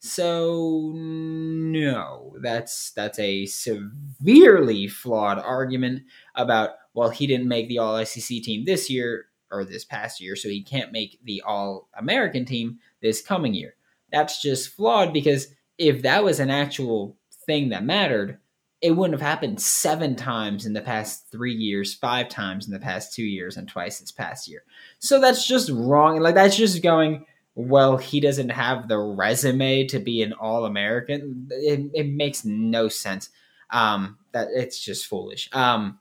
So 0.00 0.92
no, 0.94 2.34
that's 2.42 2.92
that's 2.92 3.18
a 3.18 3.44
severely 3.46 4.88
flawed 4.88 5.38
argument 5.38 6.04
about 6.34 6.70
well 6.94 7.10
he 7.10 7.26
didn't 7.26 7.48
make 7.48 7.68
the 7.68 7.78
all 7.78 8.04
SEC 8.04 8.42
team 8.42 8.64
this 8.64 8.88
year 8.88 9.26
or 9.50 9.64
this 9.64 9.84
past 9.84 10.20
year, 10.20 10.36
so 10.36 10.48
he 10.48 10.62
can't 10.62 10.92
make 10.92 11.18
the 11.24 11.42
all 11.46 11.88
American 11.98 12.46
team 12.46 12.78
this 13.02 13.20
coming 13.20 13.52
year. 13.52 13.74
That's 14.10 14.40
just 14.40 14.70
flawed 14.70 15.12
because 15.12 15.48
if 15.76 16.02
that 16.02 16.24
was 16.24 16.40
an 16.40 16.50
actual 16.50 17.18
thing 17.46 17.68
that 17.68 17.84
mattered, 17.84 18.38
it 18.80 18.92
wouldn't 18.92 19.18
have 19.18 19.28
happened 19.28 19.60
seven 19.60 20.16
times 20.16 20.64
in 20.64 20.72
the 20.72 20.80
past 20.80 21.30
three 21.30 21.54
years, 21.54 21.94
five 21.94 22.28
times 22.28 22.66
in 22.66 22.72
the 22.72 22.78
past 22.78 23.14
two 23.14 23.24
years, 23.24 23.56
and 23.56 23.68
twice 23.68 24.00
this 24.00 24.12
past 24.12 24.48
year. 24.48 24.62
So 24.98 25.20
that's 25.20 25.46
just 25.46 25.70
wrong. 25.70 26.20
Like 26.20 26.34
that's 26.34 26.56
just 26.56 26.82
going. 26.82 27.26
Well, 27.56 27.96
he 27.96 28.20
doesn't 28.20 28.50
have 28.50 28.88
the 28.88 28.96
resume 28.96 29.84
to 29.88 29.98
be 29.98 30.22
an 30.22 30.32
All 30.32 30.64
American. 30.64 31.48
It, 31.50 31.90
it 31.92 32.06
makes 32.06 32.44
no 32.44 32.88
sense. 32.88 33.28
Um, 33.70 34.18
that 34.32 34.48
it's 34.54 34.78
just 34.78 35.06
foolish. 35.06 35.50
Um, 35.52 35.98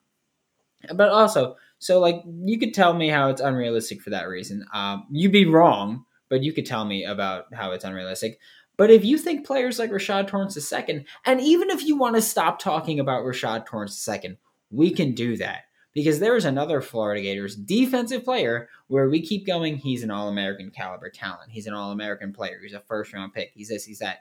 but 0.93 1.09
also, 1.09 1.57
so 1.79 1.99
like 1.99 2.23
you 2.45 2.59
could 2.59 2.73
tell 2.73 2.93
me 2.93 3.09
how 3.09 3.29
it's 3.29 3.41
unrealistic 3.41 4.01
for 4.01 4.11
that 4.11 4.27
reason. 4.27 4.65
Um, 4.73 5.07
you'd 5.11 5.31
be 5.31 5.45
wrong, 5.45 6.05
but 6.29 6.43
you 6.43 6.53
could 6.53 6.65
tell 6.65 6.85
me 6.85 7.03
about 7.03 7.53
how 7.53 7.71
it's 7.71 7.83
unrealistic. 7.83 8.39
But 8.79 8.91
if 8.91 9.03
you 9.03 9.17
think 9.17 9.45
players 9.45 9.77
like 9.77 9.91
Rashad 9.91 10.27
Torrence 10.27 10.57
II, 10.71 11.03
and 11.25 11.41
even 11.41 11.69
if 11.69 11.83
you 11.83 11.97
want 11.97 12.15
to 12.15 12.21
stop 12.21 12.59
talking 12.59 12.97
about 12.97 13.25
Rashad 13.25 13.65
Torrence 13.65 14.07
II, 14.07 14.37
we 14.71 14.89
can 14.89 15.13
do 15.13 15.35
that. 15.35 15.63
Because 15.93 16.21
there 16.21 16.37
is 16.37 16.45
another 16.45 16.79
Florida 16.79 17.21
Gators 17.21 17.57
defensive 17.57 18.23
player 18.23 18.69
where 18.87 19.09
we 19.09 19.21
keep 19.21 19.45
going, 19.45 19.75
he's 19.75 20.01
an 20.01 20.11
All 20.11 20.29
American 20.29 20.71
caliber 20.71 21.09
talent. 21.09 21.51
He's 21.51 21.67
an 21.67 21.73
All 21.73 21.91
American 21.91 22.31
player. 22.31 22.57
He's 22.63 22.71
a 22.71 22.79
first 22.79 23.11
round 23.11 23.33
pick. 23.33 23.51
He's 23.53 23.67
this, 23.67 23.83
he's 23.83 23.99
that. 23.99 24.19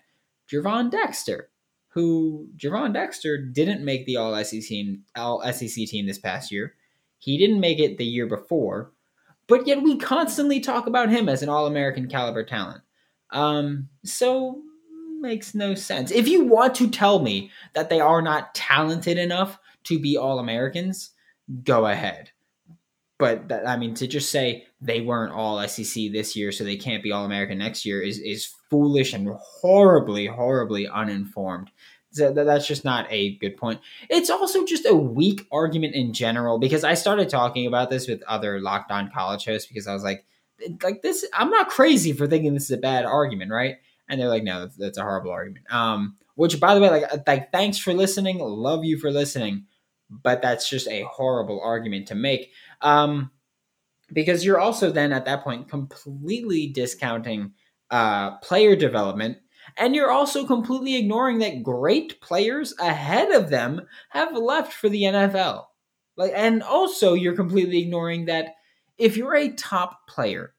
Gervon 0.50 0.90
Dexter, 0.90 1.50
who 1.90 2.48
Gervon 2.56 2.92
Dexter 2.92 3.38
didn't 3.38 3.84
make 3.84 4.06
the 4.06 4.16
All 4.16 4.34
SEC 4.42 4.62
team, 4.62 5.04
All 5.14 5.40
SEC 5.52 5.86
team 5.86 6.06
this 6.06 6.18
past 6.18 6.50
year. 6.50 6.74
He 7.20 7.38
didn't 7.38 7.60
make 7.60 7.78
it 7.78 7.96
the 7.96 8.04
year 8.04 8.26
before, 8.26 8.90
but 9.46 9.68
yet 9.68 9.84
we 9.84 9.98
constantly 9.98 10.58
talk 10.58 10.88
about 10.88 11.10
him 11.10 11.28
as 11.28 11.44
an 11.44 11.48
All 11.48 11.68
American 11.68 12.08
caliber 12.08 12.42
talent. 12.42 12.80
Um, 13.30 13.88
so 14.04 14.62
makes 15.20 15.54
no 15.54 15.74
sense. 15.74 16.10
If 16.10 16.28
you 16.28 16.44
want 16.44 16.74
to 16.76 16.88
tell 16.88 17.18
me 17.18 17.50
that 17.74 17.90
they 17.90 18.00
are 18.00 18.22
not 18.22 18.54
talented 18.54 19.18
enough 19.18 19.58
to 19.84 19.98
be 19.98 20.16
All 20.16 20.38
Americans, 20.38 21.10
go 21.64 21.86
ahead. 21.86 22.30
But 23.18 23.48
that, 23.48 23.66
I 23.66 23.76
mean, 23.76 23.94
to 23.94 24.06
just 24.06 24.30
say 24.30 24.66
they 24.80 25.00
weren't 25.00 25.32
All 25.32 25.66
SEC 25.66 26.12
this 26.12 26.36
year, 26.36 26.52
so 26.52 26.62
they 26.62 26.76
can't 26.76 27.02
be 27.02 27.10
All 27.10 27.24
American 27.24 27.58
next 27.58 27.84
year, 27.84 28.00
is 28.00 28.18
is 28.18 28.48
foolish 28.70 29.12
and 29.12 29.28
horribly, 29.40 30.26
horribly 30.26 30.86
uninformed. 30.86 31.70
That's 32.12 32.66
just 32.66 32.84
not 32.84 33.06
a 33.10 33.36
good 33.36 33.56
point. 33.56 33.80
It's 34.08 34.30
also 34.30 34.64
just 34.64 34.86
a 34.86 34.94
weak 34.94 35.46
argument 35.52 35.94
in 35.94 36.12
general 36.12 36.58
because 36.58 36.84
I 36.84 36.94
started 36.94 37.28
talking 37.28 37.66
about 37.66 37.90
this 37.90 38.08
with 38.08 38.22
other 38.22 38.60
Locked 38.60 38.90
On 38.90 39.10
college 39.10 39.44
hosts 39.44 39.68
because 39.68 39.86
I 39.86 39.94
was 39.94 40.04
like, 40.04 40.24
like 40.82 41.02
this. 41.02 41.24
I'm 41.32 41.50
not 41.50 41.68
crazy 41.68 42.12
for 42.12 42.26
thinking 42.26 42.54
this 42.54 42.64
is 42.64 42.70
a 42.70 42.78
bad 42.78 43.04
argument, 43.04 43.50
right? 43.50 43.76
And 44.08 44.20
they're 44.20 44.28
like, 44.28 44.44
no, 44.44 44.60
that's, 44.60 44.76
that's 44.76 44.98
a 44.98 45.02
horrible 45.02 45.30
argument. 45.30 45.66
Um, 45.70 46.16
which 46.34 46.60
by 46.60 46.74
the 46.74 46.80
way, 46.80 46.90
like, 46.90 47.26
like 47.26 47.52
thanks 47.52 47.78
for 47.78 47.92
listening, 47.92 48.38
love 48.38 48.84
you 48.84 48.98
for 48.98 49.10
listening, 49.10 49.66
but 50.08 50.40
that's 50.40 50.68
just 50.68 50.88
a 50.88 51.02
horrible 51.02 51.60
argument 51.60 52.08
to 52.08 52.14
make. 52.14 52.52
Um, 52.80 53.30
because 54.12 54.44
you're 54.44 54.60
also 54.60 54.90
then 54.90 55.12
at 55.12 55.26
that 55.26 55.44
point 55.44 55.68
completely 55.68 56.68
discounting 56.68 57.52
uh, 57.90 58.36
player 58.38 58.76
development 58.76 59.38
and 59.76 59.94
you're 59.94 60.10
also 60.10 60.46
completely 60.46 60.96
ignoring 60.96 61.38
that 61.38 61.62
great 61.62 62.20
players 62.20 62.74
ahead 62.78 63.32
of 63.32 63.50
them 63.50 63.82
have 64.10 64.36
left 64.36 64.72
for 64.72 64.88
the 64.88 65.02
NFL. 65.02 65.66
Like 66.16 66.32
and 66.34 66.62
also 66.62 67.14
you're 67.14 67.36
completely 67.36 67.80
ignoring 67.80 68.26
that 68.26 68.54
if 68.98 69.16
you're 69.16 69.36
a 69.36 69.50
top 69.50 70.06
player 70.08 70.54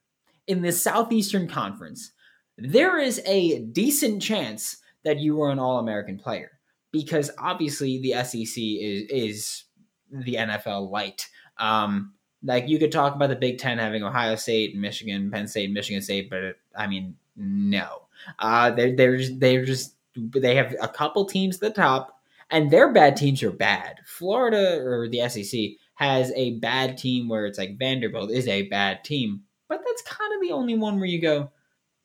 in 0.47 0.61
the 0.61 0.71
Southeastern 0.71 1.47
Conference, 1.47 2.11
there 2.57 2.97
is 2.97 3.21
a 3.25 3.59
decent 3.59 4.21
chance 4.21 4.77
that 5.03 5.19
you 5.19 5.41
are 5.41 5.51
an 5.51 5.59
All-American 5.59 6.17
player 6.17 6.51
because 6.91 7.31
obviously 7.37 7.99
the 8.01 8.13
SEC 8.23 8.57
is 8.57 9.03
is 9.09 9.63
the 10.11 10.35
NFL 10.35 10.89
light. 10.89 11.29
Um, 11.57 12.13
like 12.43 12.67
you 12.67 12.79
could 12.79 12.91
talk 12.91 13.15
about 13.15 13.29
the 13.29 13.35
Big 13.35 13.57
Ten 13.57 13.77
having 13.77 14.03
Ohio 14.03 14.35
State, 14.35 14.75
Michigan, 14.75 15.29
Penn 15.29 15.47
State, 15.47 15.71
Michigan 15.71 16.01
State, 16.01 16.29
but 16.29 16.57
I 16.75 16.87
mean, 16.87 17.15
no. 17.35 18.03
Uh, 18.39 18.71
they're 18.71 18.95
they're 18.95 19.17
just, 19.17 19.39
they're 19.39 19.65
just 19.65 19.95
they 20.15 20.55
have 20.55 20.75
a 20.81 20.87
couple 20.87 21.25
teams 21.25 21.55
at 21.55 21.61
the 21.61 21.69
top, 21.69 22.19
and 22.49 22.71
their 22.71 22.91
bad 22.91 23.15
teams 23.15 23.43
are 23.43 23.51
bad. 23.51 23.99
Florida 24.05 24.81
or 24.81 25.07
the 25.07 25.27
SEC 25.29 25.59
has 25.99 26.31
a 26.33 26.57
bad 26.59 26.97
team 26.97 27.27
where 27.27 27.45
it's 27.45 27.57
like 27.57 27.77
Vanderbilt 27.77 28.31
is 28.31 28.47
a 28.47 28.69
bad 28.69 29.03
team, 29.03 29.41
but 29.67 29.81
that's 29.85 30.01
kind 30.03 30.33
of 30.33 30.39
the 30.39 30.53
only 30.53 30.77
one 30.77 30.95
where 30.95 31.05
you 31.05 31.21
go, 31.21 31.51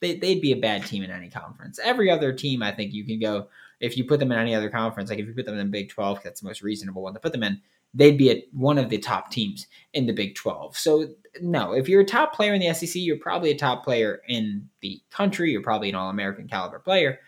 they, 0.00 0.16
they'd 0.16 0.40
be 0.40 0.50
a 0.50 0.57
bad 0.57 0.85
team 0.85 1.04
in 1.04 1.12
any 1.12 1.30
conference. 1.30 1.78
Every 1.78 2.11
other 2.11 2.33
team, 2.33 2.61
I 2.61 2.72
think 2.72 2.92
you 2.92 3.04
can 3.04 3.20
go 3.20 3.46
if 3.78 3.96
you 3.96 4.04
put 4.04 4.18
them 4.18 4.33
in 4.33 4.38
any 4.38 4.52
other 4.52 4.68
conference, 4.68 5.11
like 5.11 5.20
if 5.20 5.28
you 5.28 5.33
put 5.33 5.46
them 5.46 5.61
in 5.61 5.70
Big 5.70 5.90
Twelve, 5.90 6.20
that's 6.24 6.40
the 6.40 6.48
most 6.48 6.61
reasonable 6.61 7.02
one 7.02 7.14
to 7.14 7.20
put 7.20 7.30
them 7.30 7.44
in. 7.44 7.61
They'd 7.92 8.18
be 8.18 8.33
a, 8.33 8.44
one 8.52 8.78
of 8.78 8.88
the 8.88 8.98
top 8.98 9.30
teams 9.30 9.68
in 9.92 10.07
the 10.07 10.12
Big 10.12 10.35
Twelve. 10.35 10.76
So 10.76 11.11
no, 11.40 11.72
if 11.72 11.88
you're 11.88 12.00
a 12.00 12.04
top 12.04 12.35
player 12.35 12.52
in 12.52 12.61
the 12.61 12.74
SEC, 12.74 12.96
you're 12.96 13.16
probably 13.16 13.52
a 13.52 13.57
top 13.57 13.85
player 13.85 14.22
in 14.26 14.70
the 14.80 15.00
country. 15.11 15.52
You're 15.52 15.62
probably 15.62 15.90
an 15.90 15.94
All 15.94 16.11
American 16.11 16.48
caliber 16.48 16.80
player. 16.80 17.20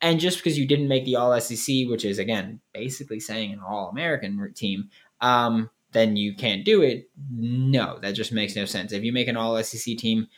And 0.00 0.18
just 0.18 0.38
because 0.38 0.58
you 0.58 0.66
didn't 0.66 0.88
make 0.88 1.04
the 1.04 1.14
All 1.14 1.38
SEC, 1.40 1.86
which 1.86 2.04
is 2.04 2.18
again 2.18 2.60
basically 2.74 3.20
saying 3.20 3.52
an 3.52 3.60
All 3.60 3.90
American 3.90 4.52
team, 4.56 4.90
um, 5.20 5.70
then 5.92 6.16
you 6.16 6.34
can't 6.34 6.64
do 6.64 6.82
it. 6.82 7.08
No, 7.30 7.98
that 8.00 8.12
just 8.12 8.32
makes 8.32 8.56
no 8.56 8.64
sense. 8.64 8.92
If 8.92 9.02
you 9.02 9.12
make 9.12 9.28
an 9.28 9.36
All 9.36 9.62
SEC 9.62 9.96
team, 9.96 10.28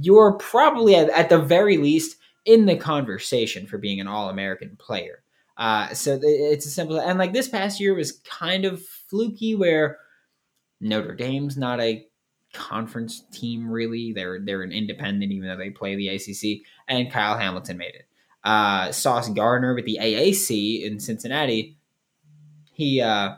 you're 0.00 0.32
probably 0.32 0.96
at, 0.96 1.10
at, 1.10 1.28
the 1.28 1.38
very 1.38 1.76
least 1.76 2.16
in 2.44 2.66
the 2.66 2.76
conversation 2.76 3.66
for 3.66 3.78
being 3.78 4.00
an 4.00 4.08
All 4.08 4.28
American 4.28 4.76
player. 4.76 5.22
Uh, 5.56 5.94
so 5.94 6.18
it's 6.22 6.66
a 6.66 6.70
simple 6.70 7.00
and 7.00 7.18
like 7.18 7.32
this 7.32 7.48
past 7.48 7.80
year 7.80 7.94
was 7.94 8.20
kind 8.24 8.64
of 8.66 8.84
fluky 8.84 9.54
where 9.54 9.98
Notre 10.80 11.14
Dame's 11.14 11.56
not 11.56 11.80
a 11.80 12.06
conference 12.52 13.22
team 13.32 13.70
really. 13.70 14.12
They're 14.12 14.40
they're 14.40 14.62
an 14.62 14.72
independent 14.72 15.32
even 15.32 15.48
though 15.48 15.56
they 15.56 15.70
play 15.70 15.96
the 15.96 16.08
ACC. 16.08 16.66
And 16.88 17.10
Kyle 17.10 17.38
Hamilton 17.38 17.78
made 17.78 17.94
it. 17.94 18.06
Uh, 18.44 18.92
Sauce 18.92 19.28
Gardner 19.30 19.74
with 19.74 19.86
the 19.86 19.98
AAC 20.00 20.84
in 20.84 21.00
Cincinnati. 21.00 21.76
He 22.72 23.00
uh, 23.00 23.34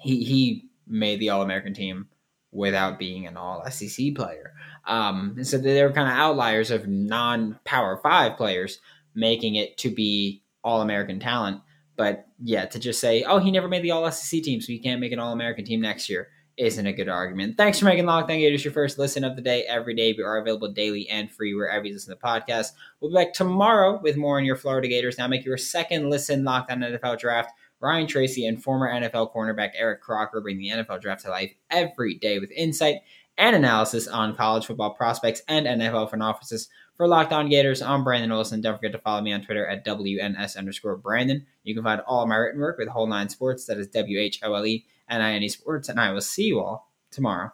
he 0.00 0.24
he 0.24 0.69
made 0.90 1.20
the 1.20 1.30
All 1.30 1.42
American 1.42 1.74
team 1.74 2.08
without 2.52 2.98
being 2.98 3.26
an 3.26 3.36
All 3.36 3.64
SEC 3.70 4.14
player. 4.14 4.52
Um, 4.86 5.42
so 5.44 5.58
they 5.58 5.82
were 5.82 5.92
kind 5.92 6.08
of 6.08 6.14
outliers 6.14 6.70
of 6.70 6.88
non 6.88 7.58
Power 7.64 7.96
Five 8.02 8.36
players 8.36 8.80
making 9.14 9.54
it 9.54 9.76
to 9.78 9.90
be 9.90 10.42
All 10.62 10.82
American 10.82 11.20
talent. 11.20 11.60
But 11.96 12.26
yeah, 12.42 12.66
to 12.66 12.78
just 12.78 13.00
say, 13.00 13.24
oh, 13.24 13.38
he 13.38 13.50
never 13.50 13.68
made 13.68 13.82
the 13.82 13.90
All 13.92 14.10
SEC 14.10 14.42
team, 14.42 14.60
so 14.60 14.66
he 14.66 14.78
can't 14.78 15.00
make 15.00 15.12
an 15.12 15.18
All 15.18 15.32
American 15.32 15.64
team 15.64 15.80
next 15.80 16.08
year 16.08 16.28
isn't 16.60 16.86
a 16.86 16.92
good 16.92 17.08
argument. 17.08 17.56
Thanks 17.56 17.78
for 17.78 17.86
making 17.86 18.04
Locked 18.04 18.30
On 18.30 18.36
Gators 18.36 18.64
your 18.64 18.72
first 18.72 18.98
listen 18.98 19.24
of 19.24 19.34
the 19.34 19.40
day 19.42 19.62
every 19.62 19.94
day. 19.94 20.14
We 20.16 20.22
are 20.22 20.36
available 20.36 20.70
daily 20.70 21.08
and 21.08 21.30
free 21.32 21.54
wherever 21.54 21.86
you 21.86 21.94
listen 21.94 22.14
to 22.14 22.20
the 22.20 22.26
podcast. 22.26 22.72
We'll 23.00 23.10
be 23.10 23.14
back 23.14 23.32
tomorrow 23.32 23.98
with 24.02 24.18
more 24.18 24.36
on 24.36 24.44
your 24.44 24.56
Florida 24.56 24.86
Gators. 24.86 25.16
Now 25.16 25.26
make 25.26 25.44
your 25.44 25.56
second 25.56 26.10
listen 26.10 26.44
Locked 26.44 26.70
On 26.70 26.80
NFL 26.80 27.18
Draft. 27.18 27.52
Ryan 27.80 28.06
Tracy 28.06 28.46
and 28.46 28.62
former 28.62 28.92
NFL 28.92 29.32
cornerback 29.32 29.70
Eric 29.74 30.02
Crocker 30.02 30.40
bring 30.40 30.58
the 30.58 30.68
NFL 30.68 31.00
Draft 31.00 31.22
to 31.24 31.30
life 31.30 31.52
every 31.70 32.14
day 32.14 32.38
with 32.38 32.50
insight 32.52 32.96
and 33.38 33.56
analysis 33.56 34.06
on 34.06 34.36
college 34.36 34.66
football 34.66 34.90
prospects 34.90 35.42
and 35.48 35.66
NFL 35.66 36.10
front 36.10 36.22
offices. 36.22 36.68
For 36.96 37.08
Locked 37.08 37.32
On 37.32 37.48
Gators, 37.48 37.80
I'm 37.80 38.04
Brandon 38.04 38.30
Olson. 38.30 38.60
Don't 38.60 38.76
forget 38.76 38.92
to 38.92 38.98
follow 38.98 39.22
me 39.22 39.32
on 39.32 39.42
Twitter 39.42 39.66
at 39.66 39.86
WNS 39.86 40.58
underscore 40.58 40.98
Brandon. 40.98 41.46
You 41.64 41.74
can 41.74 41.82
find 41.82 42.02
all 42.02 42.22
of 42.22 42.28
my 42.28 42.36
written 42.36 42.60
work 42.60 42.76
with 42.78 42.88
Whole 42.88 43.06
Nine 43.06 43.30
Sports. 43.30 43.64
That 43.64 43.78
is 43.78 43.86
W 43.88 44.20
H 44.20 44.40
O 44.42 44.52
L 44.52 44.66
E 44.66 44.84
and 45.08 45.22
I 45.22 45.32
any 45.32 45.48
sports, 45.48 45.88
and 45.88 45.98
I 45.98 46.12
will 46.12 46.20
see 46.20 46.44
you 46.44 46.60
all 46.60 46.92
tomorrow. 47.10 47.52